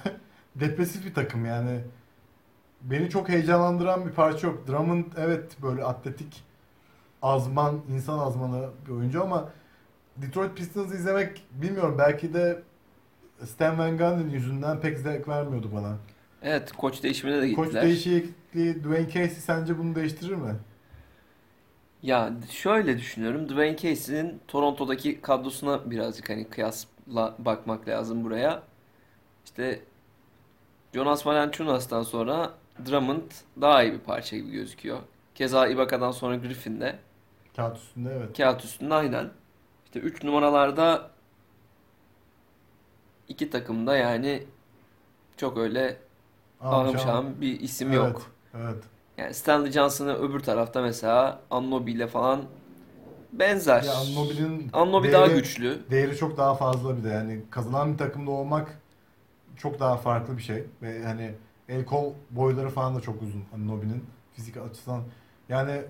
[0.55, 1.81] Depresif bir takım yani.
[2.81, 4.67] Beni çok heyecanlandıran bir parça yok.
[4.67, 6.43] Drummond evet böyle atletik,
[7.21, 9.49] azman, insan azmanı bir oyuncu ama
[10.17, 12.63] Detroit Pistons'ı izlemek bilmiyorum belki de
[13.45, 15.97] Stan Van Gundy yüzünden pek zevk vermiyordu bana.
[16.41, 17.81] Evet koç değişimine de Koç gittiler.
[17.81, 20.59] değişikliği Dwayne Casey sence bunu değiştirir mi?
[22.03, 23.49] Ya şöyle düşünüyorum.
[23.49, 28.63] Dwayne Casey'nin Toronto'daki kadrosuna birazcık hani kıyasla bakmak lazım buraya.
[29.45, 29.85] İşte
[30.93, 32.53] Jonas Valanciunas'tan sonra
[32.85, 34.99] Drummond daha iyi bir parça gibi gözüküyor.
[35.35, 36.99] Keza Ibaka'dan sonra Griffin de
[37.55, 38.37] Kağıt üstünde evet.
[38.37, 39.31] kağıt üstünde aynen.
[39.85, 41.11] İşte 3 numaralarda
[43.27, 44.43] iki takımda yani
[45.37, 45.97] çok öyle
[46.61, 48.21] Şahım bir isim Evet, yok.
[48.57, 48.83] Evet.
[49.17, 52.41] Yani Stanley Johnson'ı öbür tarafta mesela Anunoby ile falan
[53.33, 53.83] benzer.
[53.83, 55.79] Ya Anunoby'nin Anunoby daha değeri- güçlü.
[55.91, 58.79] Değeri çok daha fazla bir de yani kazanan bir takımda olmak
[59.57, 61.31] çok daha farklı bir şey ve hani
[61.69, 65.01] el kol boyları falan da çok uzun Anunoby'nin fizik açısından.
[65.49, 65.81] Yani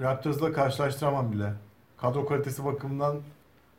[0.00, 1.52] Raptors'la karşılaştıramam bile.
[1.96, 3.16] Kadro kalitesi bakımından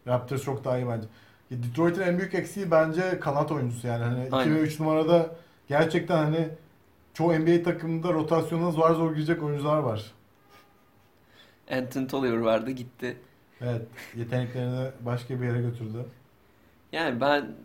[0.08, 1.08] Raptors çok daha iyi bence.
[1.52, 4.56] Detroit'in en büyük eksiği bence kanat oyuncusu yani hani 2 Aynen.
[4.56, 5.30] ve 3 numarada
[5.70, 6.50] gerçekten hani
[7.14, 10.12] çoğu NBA takımında rotasyona zor zor girecek oyuncular var.
[11.72, 13.18] Anthony Tolliver vardı gitti.
[13.62, 13.82] Evet,
[14.16, 16.06] yeteneklerini başka bir yere götürdü.
[16.92, 17.56] Yani ben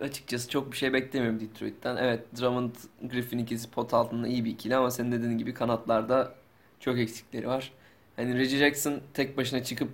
[0.00, 1.96] açıkçası çok bir şey beklemiyorum Detroit'ten.
[1.96, 6.34] Evet Drummond Griffin ikisi pot altında iyi bir ikili ama senin dediğin gibi kanatlarda
[6.80, 7.72] çok eksikleri var.
[8.16, 9.90] Hani Reggie Jackson tek başına çıkıp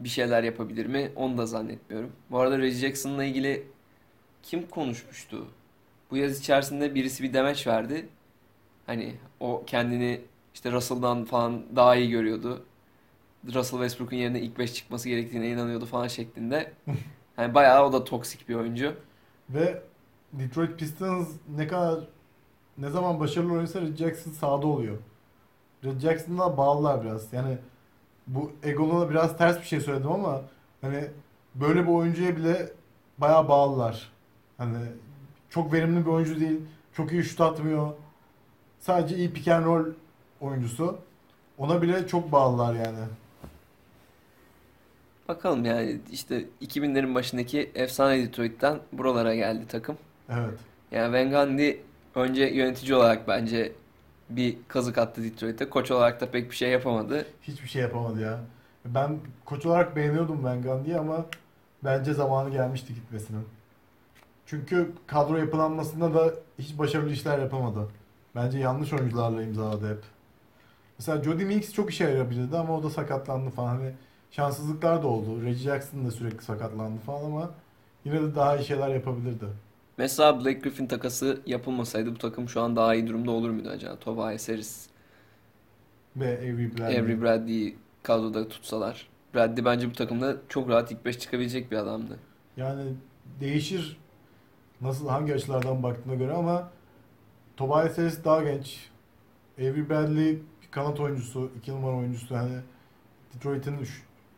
[0.00, 1.12] bir şeyler yapabilir mi?
[1.16, 2.12] Onu da zannetmiyorum.
[2.30, 3.66] Bu arada Reggie Jackson'la ilgili
[4.42, 5.46] kim konuşmuştu?
[6.12, 8.08] Bu yaz içerisinde birisi bir demeç verdi.
[8.86, 10.20] Hani o kendini
[10.54, 12.64] işte Russell'dan falan daha iyi görüyordu.
[13.46, 16.72] Russell Westbrook'un yerine ilk 5 çıkması gerektiğine inanıyordu falan şeklinde.
[17.38, 18.94] Yani bayağı o da toksik bir oyuncu.
[19.50, 19.82] Ve
[20.32, 22.00] Detroit Pistons ne kadar
[22.78, 24.98] ne zaman başarılı oynasa Red Jackson sahada oluyor.
[25.84, 27.32] Red Jackson'la bağlılar biraz.
[27.32, 27.58] Yani
[28.26, 30.42] bu Egon'a biraz ters bir şey söyledim ama
[30.80, 31.04] hani
[31.54, 32.72] böyle bir oyuncuya bile
[33.18, 34.12] bayağı bağlılar.
[34.58, 34.76] Hani
[35.54, 36.60] çok verimli bir oyuncu değil.
[36.92, 37.92] Çok iyi şut atmıyor.
[38.80, 39.86] Sadece iyi pick and roll
[40.40, 40.98] oyuncusu.
[41.58, 42.98] Ona bile çok bağlılar yani.
[45.28, 49.96] Bakalım yani işte 2000'lerin başındaki efsane Detroit'ten buralara geldi takım.
[50.28, 50.58] Evet.
[50.90, 51.72] Yani Van Gundy
[52.14, 53.72] önce yönetici olarak bence
[54.30, 55.70] bir kazık attı Detroit'e.
[55.70, 57.26] Koç olarak da pek bir şey yapamadı.
[57.42, 58.40] Hiçbir şey yapamadı ya.
[58.84, 61.26] Ben koç olarak beğeniyordum Van Gundy'yi ama
[61.84, 63.46] bence zamanı gelmişti gitmesinin.
[64.46, 67.88] Çünkü kadro yapılanmasında da hiç başarılı işler yapamadı.
[68.34, 70.02] Bence yanlış oyuncularla imzaladı hep.
[70.98, 73.68] Mesela Jody Meeks çok işe yarayabilirdi ama o da sakatlandı falan.
[73.76, 73.94] Hani
[74.30, 75.42] şanssızlıklar da oldu.
[75.42, 77.50] Reggie Jackson da sürekli sakatlandı falan ama
[78.04, 79.46] yine de daha iyi şeyler yapabilirdi.
[79.98, 83.98] Mesela Blake Griffin takası yapılmasaydı bu takım şu an daha iyi durumda olur muydu acaba?
[83.98, 84.88] Tobias Harris,
[86.16, 86.98] Ve Avery Bradley.
[86.98, 89.08] Avery Bradley'i kadroda tutsalar.
[89.34, 92.18] Bradley bence bu takımda çok rahat ilk 5 çıkabilecek bir adamdı.
[92.56, 92.94] Yani
[93.40, 94.01] değişir
[94.82, 96.70] nasıl hangi açılardan baktığına göre ama
[97.56, 98.90] Tobias Harris daha genç.
[99.58, 100.38] Avery Bradley
[100.70, 102.36] kanat oyuncusu, iki numara oyuncusu.
[102.36, 102.58] Hani
[103.34, 103.76] Detroit'in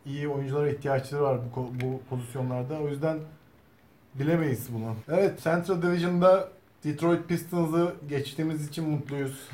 [0.05, 2.79] iyi oyunculara ihtiyaçları var bu, bu pozisyonlarda.
[2.79, 3.19] O yüzden
[4.15, 4.95] bilemeyiz bunu.
[5.07, 6.49] Evet, Central Division'da
[6.83, 9.49] Detroit Pistons'ı geçtiğimiz için mutluyuz.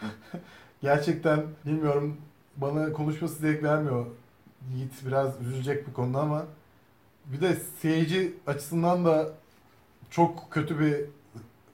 [0.82, 2.16] Gerçekten bilmiyorum
[2.56, 4.06] bana konuşması zevk vermiyor.
[4.74, 6.44] Yiğit biraz üzülecek bu konuda ama
[7.26, 9.32] bir de seyirci açısından da
[10.10, 10.94] çok kötü bir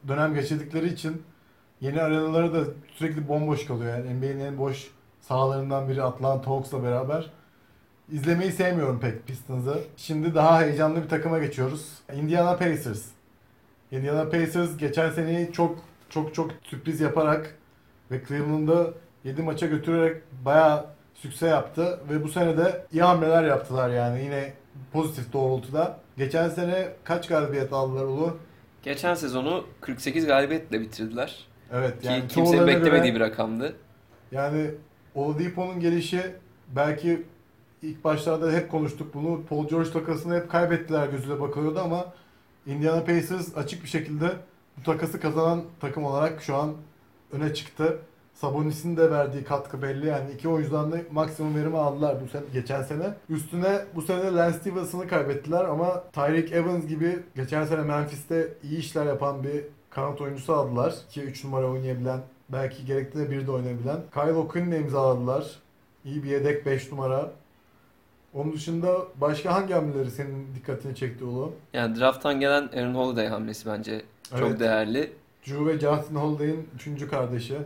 [0.09, 1.23] dönem geçirdikleri için
[1.81, 3.99] yeni arenaları da sürekli bomboş kalıyor.
[3.99, 4.91] Yani NBA'nin en boş
[5.21, 7.31] sahalarından biri Atlanta Hawks'la beraber.
[8.11, 9.79] İzlemeyi sevmiyorum pek Pistons'ı.
[9.97, 11.89] Şimdi daha heyecanlı bir takıma geçiyoruz.
[12.15, 13.05] Indiana Pacers.
[13.91, 17.59] Indiana Pacers geçen seneyi çok çok çok sürpriz yaparak
[18.11, 23.91] ve Cleveland'ı 7 maça götürerek bayağı sükse yaptı ve bu sene de iyi hamleler yaptılar
[23.91, 24.53] yani yine
[24.93, 26.02] pozitif doğrultuda.
[26.17, 28.37] Geçen sene kaç galibiyet aldılar Ulu?
[28.83, 31.47] Geçen sezonu 48 galibiyetle bitirdiler.
[31.73, 33.77] Evet Ki yani kimsenin çoğularına beklemediği göre- bir rakamdı.
[34.33, 34.71] Yani
[35.15, 36.21] Oladipo'nun gelişi
[36.77, 37.23] belki
[37.83, 39.43] ilk başlarda hep konuştuk bunu.
[39.49, 42.07] Paul George takasını hep kaybettiler gözüyle bakılıyordu ama
[42.67, 44.31] Indiana Pacers açık bir şekilde
[44.79, 46.75] bu takası kazanan takım olarak şu an
[47.33, 47.99] öne çıktı.
[48.35, 50.07] Sabonis'in de verdiği katkı belli.
[50.07, 53.15] Yani iki oyuncudan da maksimum verimi aldılar bu sene, geçen sene.
[53.29, 59.07] Üstüne bu sene Lance Stevenson'ı kaybettiler ama Tyreek Evans gibi geçen sene Memphis'te iyi işler
[59.07, 60.95] yapan bir kanat oyuncusu aldılar.
[61.11, 63.97] Ki 3 numara oynayabilen, belki gerekli de bir de oynayabilen.
[64.15, 65.47] Kyle O'Quinn'le imzaladılar.
[66.05, 67.31] İyi bir yedek 5 numara.
[68.35, 71.53] Onun dışında başka hangi hamleleri senin dikkatini çekti oğlum?
[71.73, 74.61] Yani drafttan gelen Aaron Holiday hamlesi bence çok Evet.
[74.61, 75.13] değerli.
[75.47, 77.59] Drew ve Justin Holiday'in üçüncü kardeşi.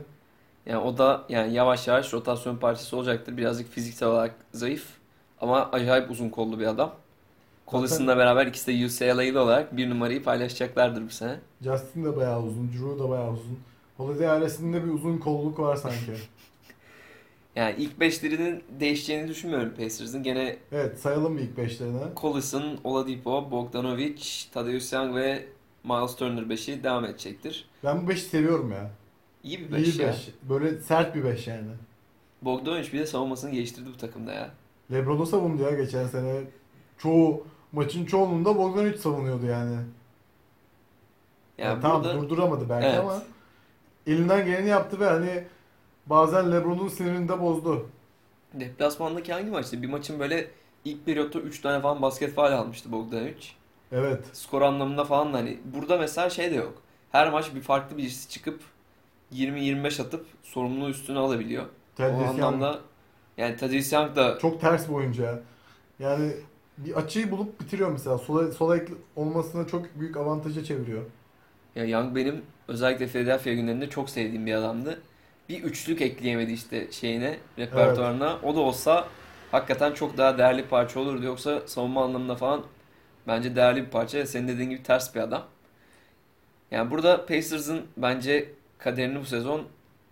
[0.67, 3.37] Yani o da yani yavaş yavaş rotasyon parçası olacaktır.
[3.37, 4.87] Birazcık fiziksel olarak zayıf
[5.41, 6.95] ama acayip uzun kollu bir adam.
[7.69, 11.41] Collison'la beraber ikisi de UCLA'lı olarak bir numarayı paylaşacaklardır bu sene.
[11.63, 13.59] Justin de bayağı uzun, Drew da bayağı uzun.
[13.97, 15.97] Holiday ailesinde bir uzun kolluk var sanki.
[17.57, 20.23] Yani ilk beşlerinin değişeceğini düşünmüyorum Pacers'ın.
[20.23, 21.99] Gene evet sayalım bir ilk beşlerini.
[22.17, 24.23] Collison, Oladipo, Bogdanovic,
[24.55, 25.45] Tadeusz Young ve
[25.85, 27.69] Miles Turner beşi devam edecektir.
[27.85, 28.91] Ben bu beşi seviyorum ya.
[29.47, 30.09] İyi bir İyi beş bir ya.
[30.09, 30.29] beş.
[30.43, 31.69] Böyle sert bir beş yani.
[32.43, 34.51] Bogdanovic bir de savunmasını geliştirdi bu takımda ya.
[34.93, 36.41] Lebron'u savundu ya geçen sene.
[36.99, 39.75] Çoğu maçın çoğunluğunda Bogdanovic savunuyordu yani.
[41.59, 42.99] Yani Yani tamam burada durduramadı belki Evet.
[42.99, 43.23] ama
[44.07, 45.45] elinden geleni yaptı ve hani
[46.07, 47.87] bazen Lebron'un sinirini de bozdu.
[48.55, 49.83] deplasmandaki hangi maçtı?
[49.83, 50.51] Bir maçın böyle
[50.85, 53.47] ilk periyotta 3 tane falan basket faul almıştı Bogdanovic.
[53.93, 54.25] Evet.
[54.33, 56.83] Skor anlamında falan da hani burada mesela şey de yok.
[57.13, 58.61] Her maç bir farklı birisi çıkıp
[59.35, 61.65] 20-25 atıp sorumluluğu üstüne alabiliyor.
[61.65, 62.81] O Thaddeus Young anlamda
[63.37, 65.41] yani Tadeusz Young da çok ters bir oyuncu ya.
[65.99, 66.33] Yani
[66.79, 68.19] bir açıyı bulup bitiriyor mesela.
[68.19, 68.79] Sola, sola
[69.17, 71.03] olmasına çok büyük avantaja çeviriyor.
[71.77, 75.01] ya Young benim özellikle Philadelphia günlerinde çok sevdiğim bir adamdı.
[75.49, 78.39] Bir üçlük ekleyemedi işte şeyine, repertuarına.
[78.43, 79.09] O da olsa
[79.51, 81.25] hakikaten çok daha değerli bir parça olurdu.
[81.25, 82.63] Yoksa savunma anlamında falan
[83.27, 84.27] bence değerli bir parça.
[84.27, 85.45] Senin dediğin gibi ters bir adam.
[86.71, 89.63] Yani burada Pacers'ın bence kaderini bu sezon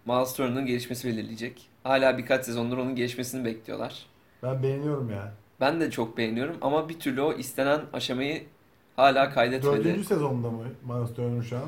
[0.07, 1.69] Miles Turner'ın gelişmesi belirleyecek.
[1.83, 4.07] Hala birkaç sezondur onun gelişmesini bekliyorlar.
[4.43, 5.33] Ben beğeniyorum ya.
[5.61, 8.43] Ben de çok beğeniyorum ama bir türlü o istenen aşamayı
[8.97, 9.77] hala kaydetmedi.
[9.77, 11.65] Dördüncü sezonda mı Miles Turner şu an?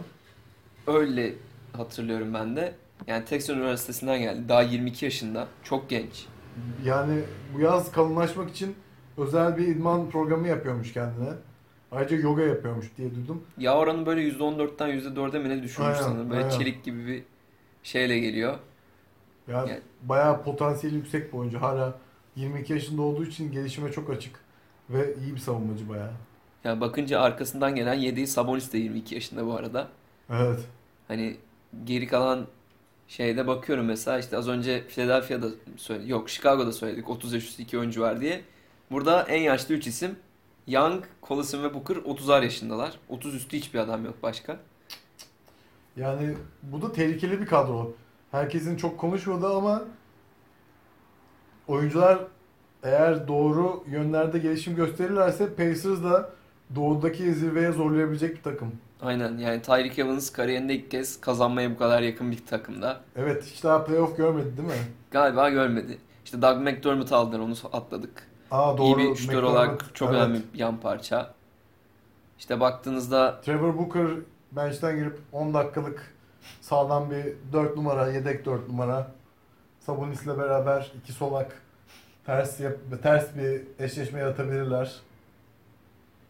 [0.87, 1.35] Öyle
[1.72, 2.74] hatırlıyorum ben de.
[3.06, 4.48] Yani Texas Üniversitesi'nden geldi.
[4.48, 5.46] Daha 22 yaşında.
[5.62, 6.26] Çok genç.
[6.85, 7.20] Yani
[7.54, 8.74] bu yaz kalınlaşmak için
[9.18, 11.30] özel bir idman programı yapıyormuş kendine.
[11.96, 13.42] Ayrıca yoga yapıyormuş diye duydum.
[13.59, 16.30] Ya oranı böyle %14'ten %4'e mi ne düşürmüş Aynen, sanırım.
[16.30, 16.59] Böyle aynen.
[16.59, 17.22] çelik gibi bir
[17.82, 18.59] şeyle geliyor.
[19.48, 21.61] Yani Yani- bayağı potansiyeli yüksek bir oyuncu.
[21.61, 21.98] Hala
[22.37, 24.40] 22 yaşında olduğu için gelişime çok açık.
[24.90, 26.12] Ve iyi bir savunmacı bayağı.
[26.64, 29.88] Yani bakınca arkasından gelen yedeği Sabonis de 22 yaşında bu arada.
[30.30, 30.61] Evet.
[31.09, 31.37] Hani
[31.85, 32.46] geri kalan
[33.09, 36.11] şeyde bakıyorum mesela işte az önce Philadelphia'da söyledik.
[36.11, 38.40] Yok Chicago'da söyledik 30 yaş üstü iki oyuncu var diye.
[38.90, 40.16] Burada en yaşlı 3 isim
[40.66, 42.98] Young, Collison ve Booker 30'ar yaşındalar.
[43.09, 44.57] 30 üstü hiçbir adam yok başka.
[45.96, 47.94] Yani bu da tehlikeli bir kadro.
[48.31, 49.85] Herkesin çok konuşmadığı ama
[51.68, 52.18] oyuncular
[52.83, 56.31] eğer doğru yönlerde gelişim gösterirlerse Pacers da
[56.74, 58.72] doğudaki zirveye zorlayabilecek bir takım.
[59.02, 63.00] Aynen yani Tyreek Evans kariyerinde ilk kez kazanmaya bu kadar yakın bir takımda.
[63.16, 64.74] Evet hiç daha playoff görmedi değil mi?
[65.11, 65.98] Galiba görmedi.
[66.24, 68.29] İşte Doug McDermott aldılar onu atladık.
[68.50, 68.98] Aa İyi doğru.
[68.98, 70.20] bir şutör olarak çok evet.
[70.20, 71.35] önemli bir yan parça.
[72.38, 74.06] İşte baktığınızda Trevor Booker
[74.52, 76.14] bench'ten girip 10 dakikalık
[76.61, 79.11] sağlam bir 4 numara, yedek 4 numara.
[79.80, 81.62] Sabonis'le beraber iki solak
[82.26, 84.96] ters yap ters bir eşleşme yaratabilirler.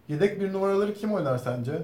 [0.08, 1.82] Yedek bir numaraları kim oynar sence?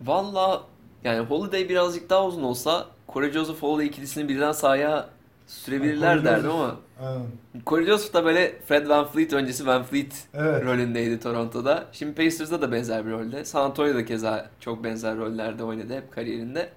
[0.00, 0.62] valla
[1.04, 5.08] yani Holiday birazcık daha uzun olsa Corey Joseph Holiday ikilisini birden sahaya
[5.48, 7.26] sürebilirler Corey derdim ama Aynen.
[7.66, 10.64] Corey Joseph da böyle Fred Van Fleet öncesi Van Fleet Evet.
[10.64, 11.86] rolündeydi Toronto'da.
[11.92, 13.44] Şimdi Pacers'da da benzer bir rolde.
[13.44, 16.68] San Antonio'da keza çok benzer rollerde oynadı hep kariyerinde.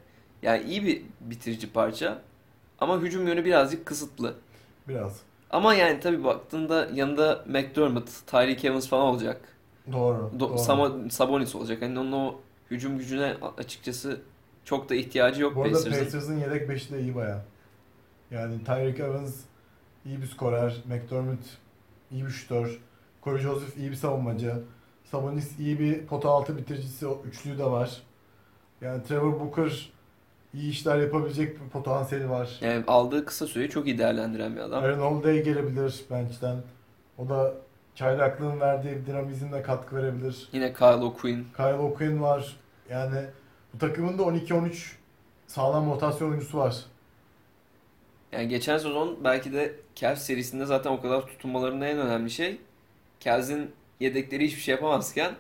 [0.42, 2.22] Yani iyi bir bitirici parça.
[2.80, 4.34] Ama hücum yönü birazcık kısıtlı.
[4.88, 5.20] Biraz.
[5.50, 9.42] Ama yani tabii baktığında yanında McDermott, Tyreek Evans falan olacak.
[9.92, 10.32] Doğru.
[10.36, 10.54] Do- doğru.
[10.58, 11.82] Samo- Sabonis olacak.
[11.82, 12.36] Hani onun o
[12.72, 14.20] hücum gücüne açıkçası
[14.66, 16.04] çok da ihtiyacı yok Bu arada Pacers'ın.
[16.06, 17.42] Pacers'ın yedek beşi de iyi baya.
[18.32, 19.36] Yani Tyreek Evans
[20.06, 20.82] iyi bir skorer.
[20.86, 21.58] McDermott
[22.12, 22.80] iyi bir şutör.
[23.24, 24.54] Corey Joseph iyi bir savunmacı.
[25.04, 27.08] Sabonis iyi bir pota altı bitiricisi.
[27.08, 28.02] O üçlüğü de var.
[28.82, 29.92] Yani Trevor Booker
[30.54, 32.58] iyi işler yapabilecek bir potansiyeli var.
[32.62, 34.84] Yani aldığı kısa süreyi çok iyi değerlendiren bir adam.
[34.84, 36.58] Aaron Holiday gelebilir bench'ten.
[37.18, 37.54] O da
[37.96, 40.50] çaylaklığın verdiği dinamizmle katkı verebilir.
[40.52, 41.46] Yine Kyle O'Quinn.
[41.58, 42.58] Kyle O'Quinn var.
[42.90, 43.18] Yani
[43.74, 44.92] bu takımın da 12-13
[45.48, 46.86] sağlam rotasyon oyuncusu var.
[48.32, 52.58] Yani geçen sezon belki de Cavs serisinde zaten o kadar tutunmalarının en önemli şey
[53.20, 55.36] Cavs'in yedekleri hiçbir şey yapamazken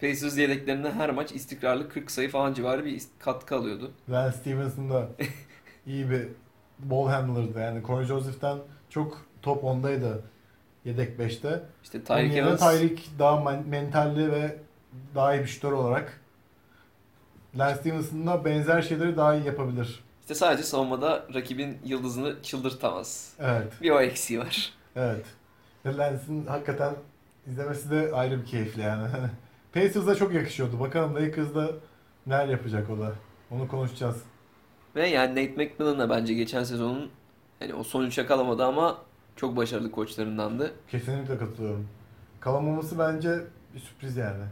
[0.00, 3.90] Pacers yedeklerinde her maç istikrarlı 40 sayı falan civarı bir katkı alıyordu.
[4.10, 5.08] Lance Stevenson da
[5.86, 6.28] iyi bir
[6.78, 7.60] ball handler'dı.
[7.60, 8.58] Yani Corey Joseph'ten
[8.90, 10.18] çok top 10'daydı
[10.84, 11.62] yedek 5'te.
[11.82, 14.56] İşte Tyreek Evans Tyreek daha men- mentalli ve
[15.14, 16.20] daha iyi bir şutör olarak
[17.58, 20.04] Lance Stevenson'la benzer şeyleri daha iyi yapabilir.
[20.26, 23.32] İşte sadece savunmada rakibin yıldızını çıldırtamaz.
[23.38, 24.72] Evet, Bir o eksiği var.
[24.96, 25.26] evet.
[25.84, 26.94] Ve Lance'in hakikaten
[27.46, 29.08] izlemesi de ayrı bir keyifli yani.
[29.74, 30.80] Pacers'a çok yakışıyordu.
[30.80, 31.70] Bakalım Lakers'da
[32.26, 33.12] neler yapacak o da.
[33.50, 34.16] Onu konuşacağız.
[34.96, 37.10] Ve yani Nate McMillan da bence geçen sezonun
[37.58, 38.98] hani o son üçe kalamadı ama
[39.36, 40.72] çok başarılı koçlarındandı.
[40.88, 41.88] Kesinlikle katılıyorum.
[42.40, 43.40] Kalamaması bence
[43.74, 44.44] bir sürpriz yani.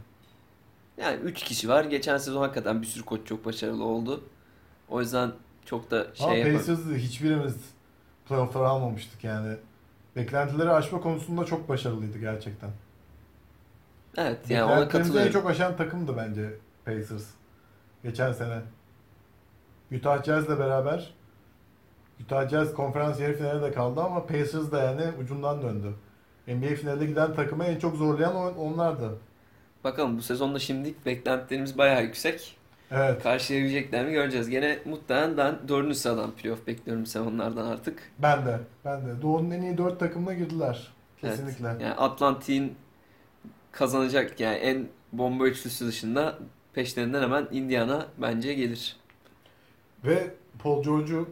[0.97, 1.83] Yani 3 kişi var.
[1.85, 4.23] Geçen sezon hakikaten bir sürü koç çok başarılı oldu.
[4.89, 5.31] O yüzden
[5.65, 6.53] çok da şey Ama yapar.
[6.53, 7.55] Pacers'ı hiçbirimiz
[8.27, 9.57] playoff'lara almamıştık yani.
[10.15, 12.69] Beklentileri aşma konusunda çok başarılıydı gerçekten.
[14.17, 15.31] Evet yani ona Beklentilerimizi en katılıyorum.
[15.33, 16.49] çok aşan takımdı bence
[16.85, 17.25] Pacers.
[18.03, 18.61] Geçen sene.
[19.91, 21.13] Utah Jazz'le beraber
[22.23, 25.93] Utah Jazz konferans yarı finale de kaldı ama Pacers da yani ucundan döndü.
[26.47, 29.17] NBA finale giden takımı en çok zorlayan on- onlardı.
[29.83, 32.57] Bakalım bu sezonda şimdi beklentilerimiz bayağı yüksek.
[32.91, 33.23] Evet.
[33.23, 34.49] Karşılayabilecekler mi göreceğiz.
[34.49, 38.11] Gene muhtemelen ben dördüncü sıradan playoff bekliyorum onlardan artık.
[38.19, 38.59] Ben de.
[38.85, 39.21] Ben de.
[39.21, 40.93] Doğu'nun en iyi dört takımına girdiler.
[41.23, 41.35] Evet.
[41.35, 41.67] Kesinlikle.
[41.67, 42.75] Yani Atlantik'in
[43.71, 46.37] kazanacak yani en bomba üçlüsü dışında
[46.73, 48.97] peşlerinden hemen Indiana bence gelir.
[50.05, 50.31] Ve
[50.63, 51.29] Paul George'u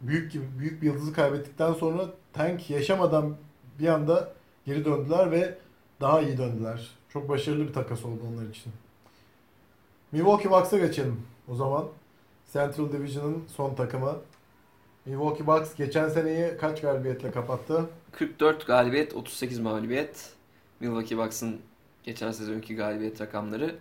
[0.00, 3.36] büyük gibi büyük bir yıldızı kaybettikten sonra tank yaşamadan
[3.78, 4.32] bir anda
[4.66, 5.58] geri döndüler ve
[6.00, 6.90] daha iyi döndüler.
[7.08, 8.72] Çok başarılı bir takas oldu onlar için.
[10.12, 11.86] Milwaukee Bucks'a geçelim o zaman.
[12.52, 14.16] Central Division'ın son takımı.
[15.06, 17.84] Milwaukee Bucks geçen seneyi kaç galibiyetle kapattı?
[18.12, 20.32] 44 galibiyet, 38 mağlubiyet.
[20.80, 21.60] Milwaukee Bucks'ın
[22.04, 23.74] geçen sezonki galibiyet rakamları.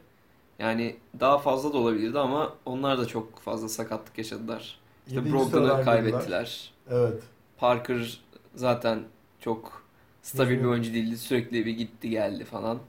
[0.59, 4.79] Yani daha fazla da olabilirdi ama onlar da çok fazla sakatlık yaşadılar.
[5.07, 6.73] İşte Brogdon'u kaybettiler.
[6.89, 7.23] Evet.
[7.57, 8.21] Parker
[8.55, 9.03] zaten
[9.39, 9.83] çok
[10.21, 11.17] stabil bir oyuncu değildi.
[11.17, 12.79] Sürekli bir gitti geldi falan.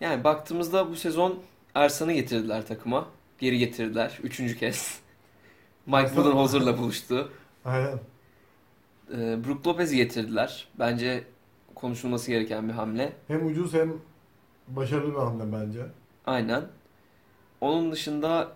[0.00, 1.38] Yani baktığımızda bu sezon
[1.74, 3.08] Ersan'ı getirdiler takıma.
[3.38, 4.18] Geri getirdiler.
[4.22, 5.00] Üçüncü kez.
[5.86, 7.32] Mike Budenholzer'la buluştu.
[7.64, 7.98] Aynen.
[9.12, 10.68] Ee, Brook Lopez'i getirdiler.
[10.78, 11.24] Bence
[11.74, 13.12] konuşulması gereken bir hamle.
[13.28, 13.92] Hem ucuz hem
[14.68, 15.86] başarılı bir hamle bence.
[16.26, 16.62] Aynen.
[17.60, 18.52] Onun dışında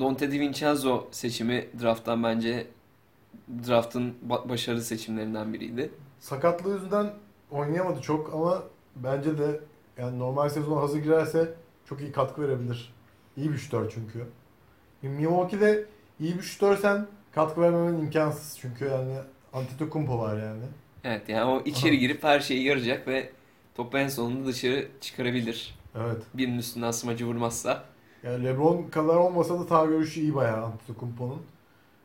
[0.00, 2.66] Dante DiVincenzo seçimi drafttan bence
[3.68, 5.90] draftın ba- başarılı seçimlerinden biriydi.
[6.18, 7.10] Sakatlığı yüzünden
[7.50, 8.62] oynayamadı çok ama
[8.96, 9.60] bence de
[10.00, 12.94] yani normal sezona hazır girerse çok iyi katkı verebilir.
[13.36, 14.26] İyi bir şutör çünkü.
[15.02, 15.84] Milwaukee'de
[16.20, 19.16] iyi bir şutörsen katkı vermemen imkansız çünkü yani
[19.52, 20.64] Antetokounmpo var yani.
[21.04, 23.30] Evet yani o içeri girip her şeyi yarayacak ve
[23.74, 25.78] topu en sonunda dışarı çıkarabilir.
[25.94, 26.22] Evet.
[26.34, 27.84] Birinin üstünden smacı vurmazsa.
[28.22, 31.42] Yani LeBron kadar olmasa da sağ görüşü iyi bayağı Antetokounmpo'nun.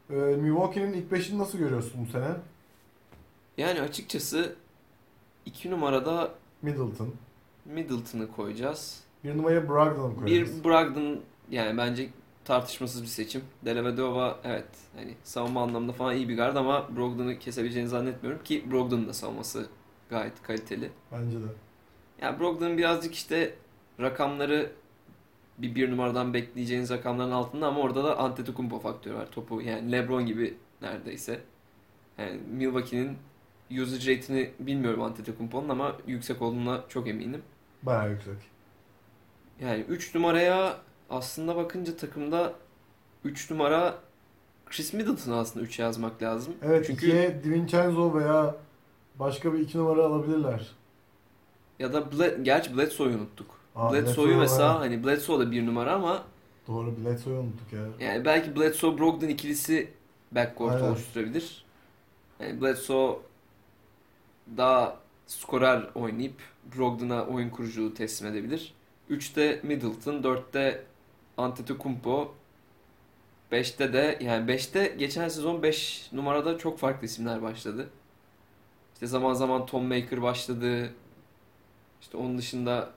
[0.10, 2.28] Ee, Milwaukee'nin ilk beşini nasıl görüyorsun bu sene?
[3.58, 4.56] Yani açıkçası
[5.46, 6.32] iki numarada
[6.62, 7.14] Middleton.
[7.66, 9.04] Middleton'ı koyacağız.
[9.24, 10.64] Bir numaraya Brogdon'u koyarız.
[10.64, 12.10] Bir Brogdon yani bence
[12.46, 13.42] tartışmasız bir seçim.
[13.66, 19.08] Dellavedova evet hani savunma anlamında falan iyi bir guard ama Brogdon'u kesebileceğini zannetmiyorum ki Brogdon'un
[19.08, 19.68] da savunması
[20.10, 20.90] gayet kaliteli.
[21.12, 21.48] Bence de.
[22.22, 23.54] Yani Brogdon'un birazcık işte
[24.00, 24.72] rakamları
[25.58, 29.32] bir bir numaradan bekleyeceğiniz rakamların altında ama orada da Antetokounmpo faktörü var.
[29.32, 31.42] Topu yani LeBron gibi neredeyse.
[32.18, 33.18] Yani Milwaukee'nin
[33.72, 37.42] usage rate'ini bilmiyorum Antetokounmpo'nun ama yüksek olduğuna çok eminim.
[37.86, 38.36] Bayağı yüksek.
[39.62, 40.78] Yani 3 numaraya
[41.10, 42.54] aslında bakınca takımda
[43.24, 43.96] 3 numara
[44.66, 46.54] Chris Middleton'ı aslında 3 yazmak lazım.
[46.64, 48.56] Evet Çünkü ikiye DiVincenzo veya
[49.20, 50.72] başka bir iki numara alabilirler.
[51.80, 53.48] ya da Bled, gerçi Bledsoe'yu unuttuk.
[53.76, 54.78] Aa, Bledsoe'yu Bledsoe mesela var.
[54.78, 56.24] hani Bledsoe da bir numara ama
[56.68, 58.08] Doğru Bledsoe'yu unuttuk ya.
[58.08, 59.92] yani belki Bledsoe Brogdon ikilisi
[60.32, 60.88] backcourt Aynen.
[60.88, 61.66] oluşturabilir.
[62.40, 63.20] Yani Bledsoe
[64.58, 64.98] daha
[65.28, 66.36] skorer oynayıp
[66.78, 68.74] Brogdon'a oyun kuruculuğu teslim edebilir.
[69.10, 70.84] 3'te Middleton, 4'te
[71.38, 72.34] Antetokounmpo,
[73.52, 77.90] 5'te de yani 5'te geçen sezon 5 numarada çok farklı isimler başladı.
[78.94, 80.94] İşte zaman zaman Tom Maker başladı.
[82.02, 82.90] İşte onun dışında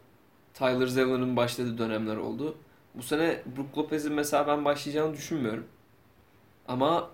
[0.55, 2.57] Tyler Zeller'ın başladığı dönemler oldu.
[2.95, 5.67] Bu sene Brook Lopez'in mesela ben başlayacağını düşünmüyorum.
[6.69, 7.11] Ama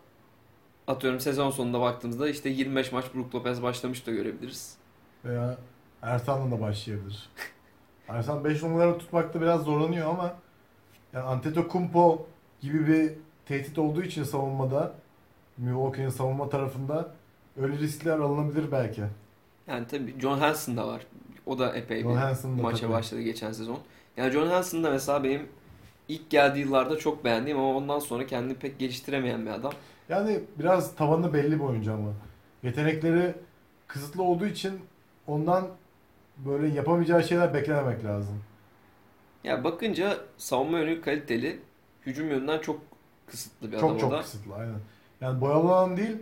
[0.86, 4.76] atıyorum sezon sonunda baktığımızda işte 25 maç Brook Lopez başlamış da görebiliriz.
[5.24, 5.59] Veya
[6.05, 7.30] Ersan'la da başlayabilir.
[8.09, 10.34] Ersan 5 numaraları tutmakta biraz zorlanıyor ama
[11.12, 12.26] yani Antetokounmpo
[12.61, 13.12] gibi bir
[13.46, 14.94] tehdit olduğu için savunmada
[15.59, 17.11] Milwaukee'nin savunma tarafında
[17.61, 19.02] öyle riskler alınabilir belki.
[19.66, 21.07] Yani tabii John Hanson da var.
[21.46, 22.92] O da epey John bir Hanson da maça tabii.
[22.92, 23.78] başladı geçen sezon.
[24.16, 25.48] Yani John Hanson da mesela benim
[26.09, 29.72] ilk geldiği yıllarda çok beğendiğim ama ondan sonra kendini pek geliştiremeyen bir adam.
[30.09, 32.12] Yani biraz tavanı belli bir oyuncu ama.
[32.62, 33.34] Yetenekleri
[33.86, 34.80] kısıtlı olduğu için
[35.26, 35.68] ondan
[36.37, 38.43] böyle yapamayacağı şeyler beklememek lazım.
[39.45, 41.61] Ya bakınca savunma yönü kaliteli,
[42.07, 42.80] hücum yönünden çok
[43.26, 44.20] kısıtlı bir adam Çok o çok da.
[44.20, 44.80] kısıtlı aynen.
[45.20, 46.16] Yani boyalı alan değil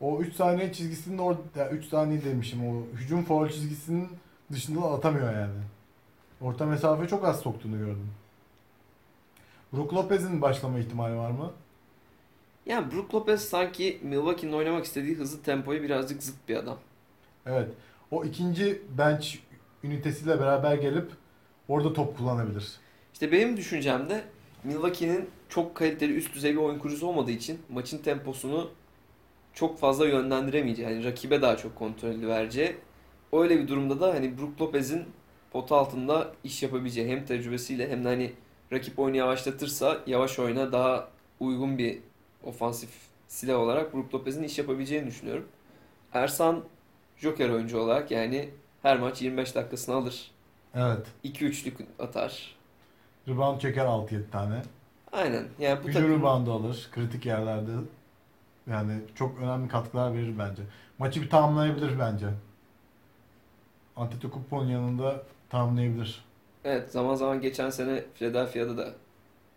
[0.00, 4.08] o 3 saniye çizgisinin orada ya 3 saniye demişim o hücum faul çizgisinin
[4.52, 5.60] dışında atamıyor yani.
[6.40, 8.10] Orta mesafe çok az soktuğunu gördüm.
[9.72, 11.52] Brook Lopez'in başlama ihtimali var mı?
[12.66, 16.78] Yani Brook Lopez sanki Milwaukee'nin oynamak istediği hızlı tempoyu birazcık zıt bir adam.
[17.46, 17.68] Evet.
[18.10, 19.36] O ikinci bench
[19.86, 21.10] ünitesiyle beraber gelip
[21.68, 22.72] orada top kullanabilir.
[23.12, 24.24] İşte benim düşüncemde
[24.64, 28.70] Milwaukee'nin çok kaliteli üst düzey bir oyun kurucusu olmadığı için maçın temposunu
[29.54, 32.76] çok fazla yönlendiremeyeceği, yani rakibe daha çok kontrolü vereceği.
[33.32, 35.04] Öyle bir durumda da hani Brook Lopez'in
[35.52, 38.32] pota altında iş yapabileceği hem tecrübesiyle hem de hani
[38.72, 41.08] rakip oyunu yavaşlatırsa yavaş oyuna daha
[41.40, 41.98] uygun bir
[42.44, 42.90] ofansif
[43.28, 45.48] silah olarak Brook Lopez'in iş yapabileceğini düşünüyorum.
[46.12, 46.64] Ersan
[47.16, 48.48] Joker oyuncu olarak yani
[48.86, 50.30] her maç 25 dakikasını alır.
[50.74, 51.06] Evet.
[51.24, 52.56] 2-3'lük atar.
[53.28, 54.62] Rebound çeker 6-7 tane.
[55.12, 55.44] Aynen.
[55.58, 56.88] Yani bu Hücum takım reboundu alır.
[56.92, 57.70] Kritik yerlerde
[58.70, 60.62] yani çok önemli katkılar verir bence.
[60.98, 62.26] Maçı bir tamamlayabilir bence.
[63.96, 66.24] Antetokounmpo'nun yanında tamamlayabilir.
[66.64, 68.94] evet zaman zaman geçen sene Philadelphia'da da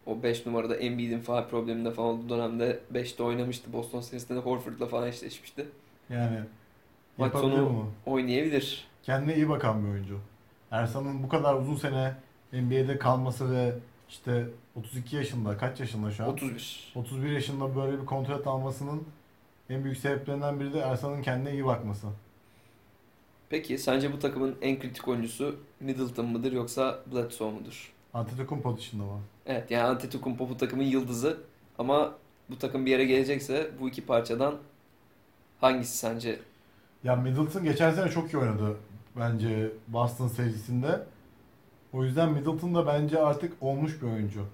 [0.05, 3.73] o 5 numarada Embiid'in faal probleminde falan olduğu dönemde 5'te oynamıştı.
[3.73, 5.65] Boston serisinde de Horford'la falan eşleşmişti.
[6.09, 6.39] Yani
[7.17, 7.88] Maç sonu bunu.
[8.05, 8.88] oynayabilir.
[9.10, 10.20] Kendine iyi bakan bir oyuncu.
[10.72, 12.14] Ersan'ın bu kadar uzun sene
[12.53, 13.74] NBA'de kalması ve
[14.10, 14.45] işte
[14.76, 16.30] 32 yaşında, kaç yaşında şu an?
[16.30, 16.93] 31.
[16.95, 19.03] 31 yaşında böyle bir kontrat almasının
[19.70, 22.07] en büyük sebeplerinden biri de Ersan'ın kendine iyi bakması.
[23.49, 27.93] Peki sence bu takımın en kritik oyuncusu Middleton mıdır yoksa Bledsoe mudur?
[28.14, 29.20] Antetokounmpo dışında var.
[29.45, 31.38] Evet yani Antetokounmpo bu takımın yıldızı
[31.78, 32.14] ama
[32.49, 34.57] bu takım bir yere gelecekse bu iki parçadan
[35.62, 36.39] hangisi sence?
[37.03, 38.78] Ya Middleton geçen sene çok iyi oynadı
[39.16, 41.05] bence Boston serisinde.
[41.93, 44.45] O yüzden Middleton da bence artık olmuş bir oyuncu.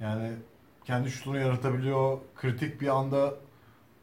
[0.00, 0.32] Yani
[0.84, 2.18] kendi şutunu yaratabiliyor.
[2.36, 3.34] Kritik bir anda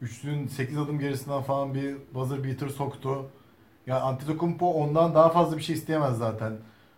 [0.01, 3.29] üçlünün 8 adım gerisinden falan bir buzzer beater soktu.
[3.87, 6.53] Ya Antetokounmpo ondan daha fazla bir şey isteyemez zaten.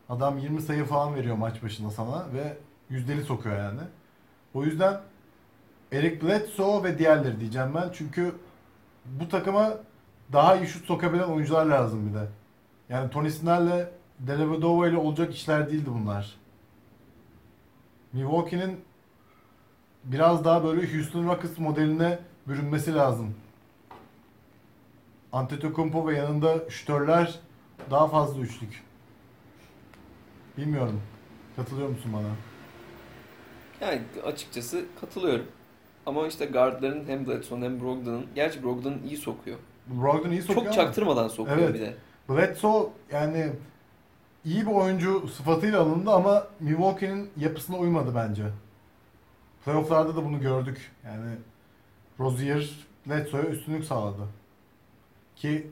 [0.10, 2.58] Adam 20 sayı falan veriyor maç başına sana ve
[2.90, 3.82] yüzdeli sokuyor yani.
[4.54, 5.02] O yüzden
[5.92, 7.90] Eric Bledsoe ve diğerleri diyeceğim ben.
[7.94, 8.36] Çünkü
[9.06, 9.74] bu takıma
[10.34, 12.28] daha iyi şut sokabilen oyuncular lazım bir de.
[12.92, 13.88] Yani Tony Snell'le
[14.20, 16.36] Dellavedova ile olacak işler değildi bunlar.
[18.14, 18.82] Milwaukee'nin
[20.04, 23.36] biraz daha böyle Houston Rockets modeline bürünmesi lazım.
[25.34, 27.40] Antetokounmpo ve yanında şütörler
[27.92, 28.84] daha fazla üçlük.
[30.58, 31.02] Bilmiyorum.
[31.56, 32.28] Katılıyor musun bana?
[33.82, 35.46] Yani açıkçası katılıyorum.
[36.06, 39.58] Ama işte guardların hem Bledsoe'nun hem Brogdon'un, gerçi Brogdon iyi sokuyor.
[39.88, 41.74] Brogdon iyi sokuyor Çok ama çaktırmadan sokuyor Evet.
[41.74, 41.96] bir de.
[42.30, 43.54] Bledsoe yani
[44.46, 48.46] iyi bir oyuncu sıfatıyla alındı ama Milwaukee'nin yapısına uymadı bence.
[49.66, 50.92] Playoff'larda da bunu gördük.
[51.06, 51.36] Yani
[52.20, 52.70] Rozier
[53.08, 54.28] Bledsoe'ya üstünlük sağladı.
[55.36, 55.68] Ki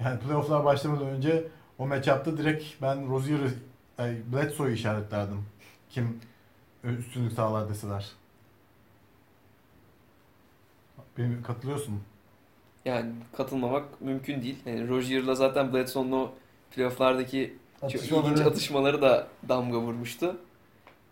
[0.00, 3.50] yani playoff'lar başlamadan önce o matchup'ta direkt ben Rozier'i
[3.98, 5.46] ay, Bledsoe'yu işaretlerdim.
[5.90, 6.20] Kim
[6.84, 8.12] üstünlük sağlar deseler.
[11.18, 12.02] Benim katılıyorsun.
[12.84, 14.56] Yani katılmamak mümkün değil.
[14.66, 16.30] Yani Rozier'la zaten Bledsoe'nun o
[16.74, 20.36] playoff'lardaki çok Atışmaları- ilginç atışmaları da damga vurmuştu.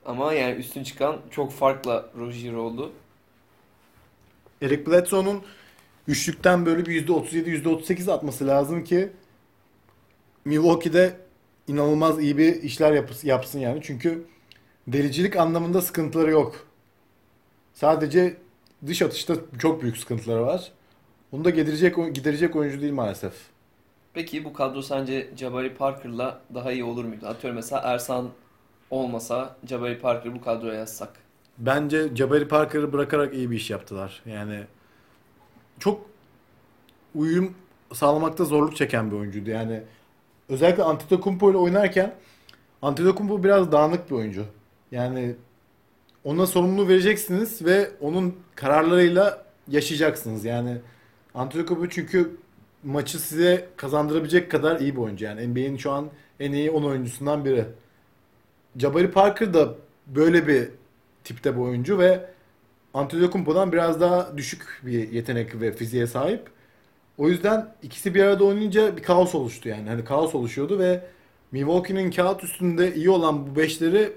[0.07, 2.93] Ama yani üstün çıkan çok farkla Rozier oldu.
[4.63, 5.43] Eric Bledsoe'nun
[6.09, 9.11] üçlükten böyle bir %37 %38 atması lazım ki
[10.45, 11.17] Milwaukee'de
[11.69, 13.81] inanılmaz iyi bir işler yapsın yani.
[13.83, 14.25] Çünkü
[14.87, 16.67] delicilik anlamında sıkıntıları yok.
[17.75, 18.37] Sadece
[18.87, 20.73] dış atışta çok büyük sıkıntıları var.
[21.33, 23.33] Onu da giderecek giderecek oyuncu değil maalesef.
[24.15, 27.27] Peki bu kadro sence Jabari Parker'la daha iyi olur muydu?
[27.27, 28.29] Atıyorum mesela Ersan
[28.91, 31.11] olmasa Jabari Parker'ı bu kadroya yazsak.
[31.59, 34.23] Bence Jabari Parker'ı bırakarak iyi bir iş yaptılar.
[34.27, 34.61] Yani
[35.79, 36.01] çok
[37.15, 37.55] uyum
[37.93, 39.51] sağlamakta zorluk çeken bir oyuncuydu.
[39.51, 39.83] Yani
[40.49, 42.15] özellikle Antetokounmpo ile oynarken
[42.83, 44.45] Antetokounmpo biraz dağınık bir oyuncu.
[44.93, 45.37] Yani
[46.25, 50.45] ona sorumluluğu vereceksiniz ve onun kararlarıyla yaşayacaksınız.
[50.45, 50.79] Yani
[51.35, 52.37] Antetokounmpo çünkü
[52.85, 55.25] maçı size kazandırabilecek kadar iyi bir oyuncu.
[55.25, 56.11] Yani NBA'nin şu an
[56.41, 57.65] en iyi 10 oyuncusundan biri.
[58.77, 59.75] Jabari Parker da
[60.07, 60.69] böyle bir
[61.25, 62.31] tipte bir oyuncu ve
[62.95, 66.51] Antetokounmpo'dan biraz daha düşük bir yetenek ve fiziğe sahip.
[67.19, 69.89] O yüzden ikisi bir arada oynayınca bir kaos oluştu yani.
[69.89, 71.05] Hani kaos oluşuyordu ve
[71.53, 74.13] Milwaukee'nin kağıt üstünde iyi olan bu beşleri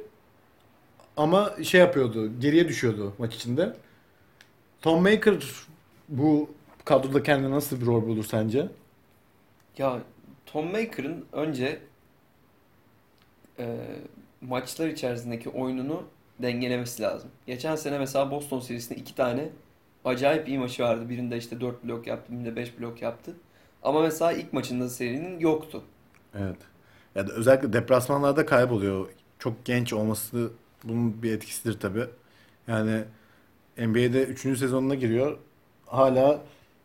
[1.17, 3.75] ama şey yapıyordu, geriye düşüyordu maç içinde.
[4.81, 5.35] Tom Maker
[6.09, 6.49] bu
[6.85, 8.67] kadroda kendine nasıl bir rol bulur sence?
[9.77, 9.99] Ya
[10.45, 11.79] Tom Maker'ın önce
[13.59, 13.77] e,
[14.41, 16.03] maçlar içerisindeki oyununu
[16.39, 17.29] dengelemesi lazım.
[17.47, 19.49] Geçen sene mesela Boston serisinde iki tane
[20.05, 21.09] acayip iyi maçı vardı.
[21.09, 23.35] Birinde işte 4 blok yaptı, birinde 5 blok yaptı.
[23.83, 25.83] Ama mesela ilk maçında serinin yoktu.
[26.35, 26.57] Evet.
[27.15, 29.07] Ya da özellikle deplasmanlarda kayboluyor.
[29.39, 30.51] Çok genç olması
[30.83, 32.05] bunun bir etkisidir tabii.
[32.67, 33.03] Yani
[33.77, 34.41] NBA'de 3.
[34.41, 35.37] sezonuna giriyor.
[35.85, 36.41] Hala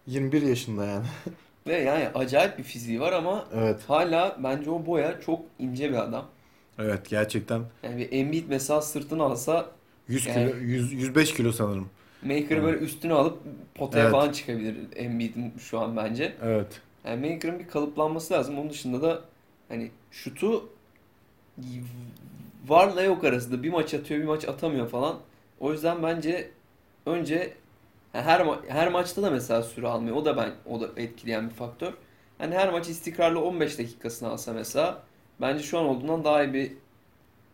[0.07, 1.07] 21 yaşında yani.
[1.67, 3.81] Ve yani acayip bir fiziği var ama Evet.
[3.89, 6.27] hala bence o boya çok ince bir adam.
[6.79, 9.67] Evet gerçekten Yani bir Embiid mesela sırtını alsa
[10.09, 11.91] 100 Yani- kilo 100, 105 kilo sanırım.
[12.23, 13.39] Maker'ı böyle üstüne alıp
[13.75, 14.13] potaya Evet.
[14.13, 16.33] falan çıkabilir Embiid'in şu an bence.
[16.43, 16.81] Evet.
[17.05, 18.59] Yani Maker'ın bir kalıplanması lazım.
[18.59, 19.21] Onun dışında da
[19.69, 20.69] hani şutu
[22.69, 23.63] varla yok arasında.
[23.63, 25.17] Bir maç atıyor, bir maç atamıyor falan.
[25.61, 26.51] O yüzden bence
[27.07, 27.53] önce
[28.13, 30.17] her ma- her maçta da mesela süre almıyor.
[30.17, 31.93] O da ben o da etkileyen bir faktör.
[32.39, 35.03] Hani her maç istikrarlı 15 dakikasını alsa mesela
[35.41, 36.73] bence şu an olduğundan daha iyi bir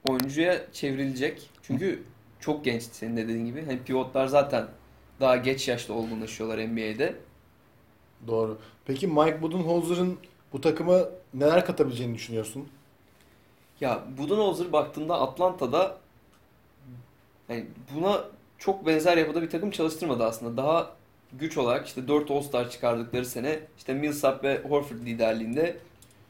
[0.08, 1.50] oyuncuya çevrilecek.
[1.62, 2.02] Çünkü
[2.40, 3.64] çok gençti senin de dediğin gibi.
[3.64, 4.66] Hani pivotlar zaten
[5.20, 7.14] daha geç yaşta olgunlaşıyorlar NBA'de.
[8.26, 8.58] Doğru.
[8.86, 10.18] Peki Mike Budenholzer'ın
[10.52, 11.00] bu takıma
[11.34, 12.68] neler katabileceğini düşünüyorsun?
[13.80, 15.96] Ya Budenholzer baktığında Atlanta'da
[17.48, 18.24] yani buna
[18.62, 20.56] çok benzer yapıda bir takım çalıştırmadı aslında.
[20.56, 20.90] Daha
[21.32, 25.76] güç olarak işte 4 All-Star çıkardıkları sene işte Millsap ve Horford liderliğinde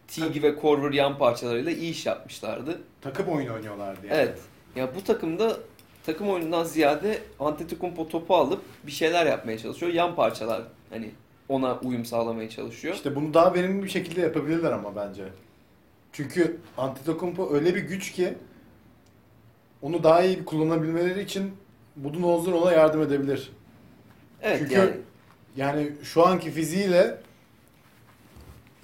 [0.09, 2.81] Teague ve Korver yan parçalarıyla iyi iş yapmışlardı.
[3.01, 4.39] Takım oyunu oynuyorlardı Evet.
[4.77, 5.57] Ya bu takımda
[6.07, 9.93] takım oyunundan ziyade Antetokounmpo topu alıp bir şeyler yapmaya çalışıyor.
[9.93, 11.11] Yan parçalar hani
[11.49, 12.95] ona uyum sağlamaya çalışıyor.
[12.95, 15.25] İşte bunu daha verimli bir şekilde yapabilirler ama bence.
[16.13, 18.35] Çünkü Antetokounmpo öyle bir güç ki
[19.83, 21.53] onu daha iyi kullanabilmeleri için
[21.97, 23.53] Budenholzer ona yardım edebilir.
[24.43, 24.91] evet çünkü- yani
[25.57, 27.19] Yani şu anki fiziğiyle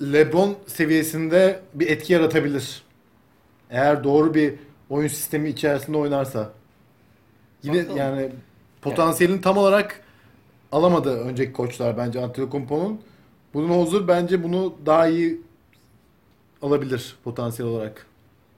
[0.02, 2.82] LeBron seviyesinde bir etki yaratabilir.
[3.70, 4.54] Eğer doğru bir
[4.90, 6.52] oyun sistemi içerisinde oynarsa.
[7.62, 7.96] Yine Bakalım.
[7.98, 8.28] yani
[8.82, 10.02] potansiyelini tam olarak
[10.72, 13.00] alamadı önceki koçlar bence Antetokounmpo'nun.
[13.54, 15.40] Budenholzer bence bunu daha iyi
[16.62, 18.06] alabilir potansiyel olarak.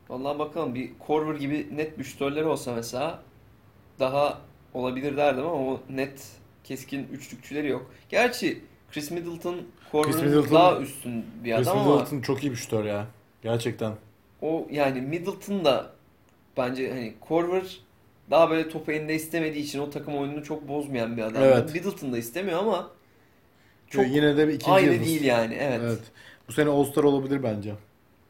[0.08, 3.22] Vallahi bakalım bir Korver gibi net bir şütörleri olsa mesela
[4.00, 4.38] daha
[4.74, 6.28] olabilir derdim ama o net
[6.64, 7.90] keskin üçlükçüleri yok.
[8.08, 8.60] Gerçi
[8.92, 9.56] Chris Middleton
[9.92, 13.06] Middleton- daha üstün bir Chris adam ama Middleton çok iyi bir şutör ya.
[13.42, 13.92] Gerçekten.
[14.42, 15.90] o yani Middleton da
[16.56, 17.80] bence hani Korver
[18.30, 21.42] daha böyle topu elinde istemediği için o takım oyununu çok bozmayan bir adam.
[21.42, 21.74] Evet.
[21.74, 22.90] Middleton da istemiyor ama
[23.88, 25.06] çok Yine de bir ikinci aynı yıldız.
[25.08, 25.54] değil yani.
[25.60, 25.80] Evet.
[25.84, 26.00] Evet.
[26.48, 27.74] Bu sene All-Star olabilir bence.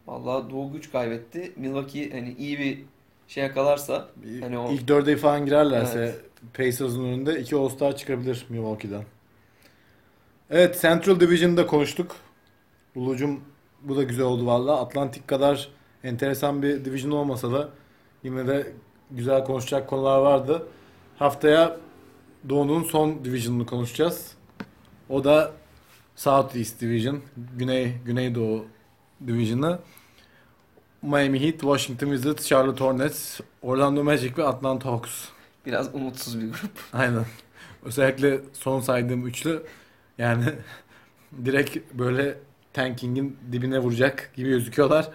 [0.06, 1.52] Vallahi Doğu güç kaybetti.
[1.56, 2.78] Milwaukee hani iyi bir
[3.30, 4.08] şey yakalarsa
[4.40, 6.20] Hani o- İlk dörde falan girerlerse Evet.
[6.54, 9.04] Pacers'ın önünde iki All-Star çıkabilir Milwaukee'den.
[10.50, 12.16] Evet Central Division'da konuştuk.
[12.96, 13.40] Ulucum
[13.82, 14.80] bu da güzel oldu valla.
[14.80, 15.68] Atlantik kadar
[16.04, 17.68] enteresan bir division olmasa da
[18.22, 18.72] yine de
[19.10, 20.66] güzel konuşacak konular vardı.
[21.18, 21.76] Haftaya
[22.48, 24.34] Doğu'nun son division'ını konuşacağız.
[25.08, 25.52] O da
[26.16, 27.20] South East Division,
[27.56, 28.64] Güney Güneydoğu
[29.26, 29.78] Division'ı.
[31.02, 35.24] Miami Heat, Washington Wizards, Charlotte Hornets, Orlando Magic ve Atlanta Hawks.
[35.66, 36.70] biraz umutsuz bir grup.
[36.92, 37.24] Aynen.
[37.84, 39.62] Özellikle son saydığım üçlü
[40.18, 40.44] yani
[41.44, 42.38] direkt böyle
[42.72, 45.08] tankingin dibine vuracak gibi gözüküyorlar.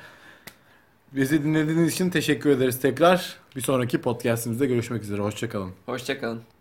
[1.12, 3.36] Bizi dinlediğiniz için teşekkür ederiz tekrar.
[3.56, 5.22] Bir sonraki podcastimizde görüşmek üzere.
[5.22, 5.72] Hoşçakalın.
[5.86, 6.55] Hoşçakalın.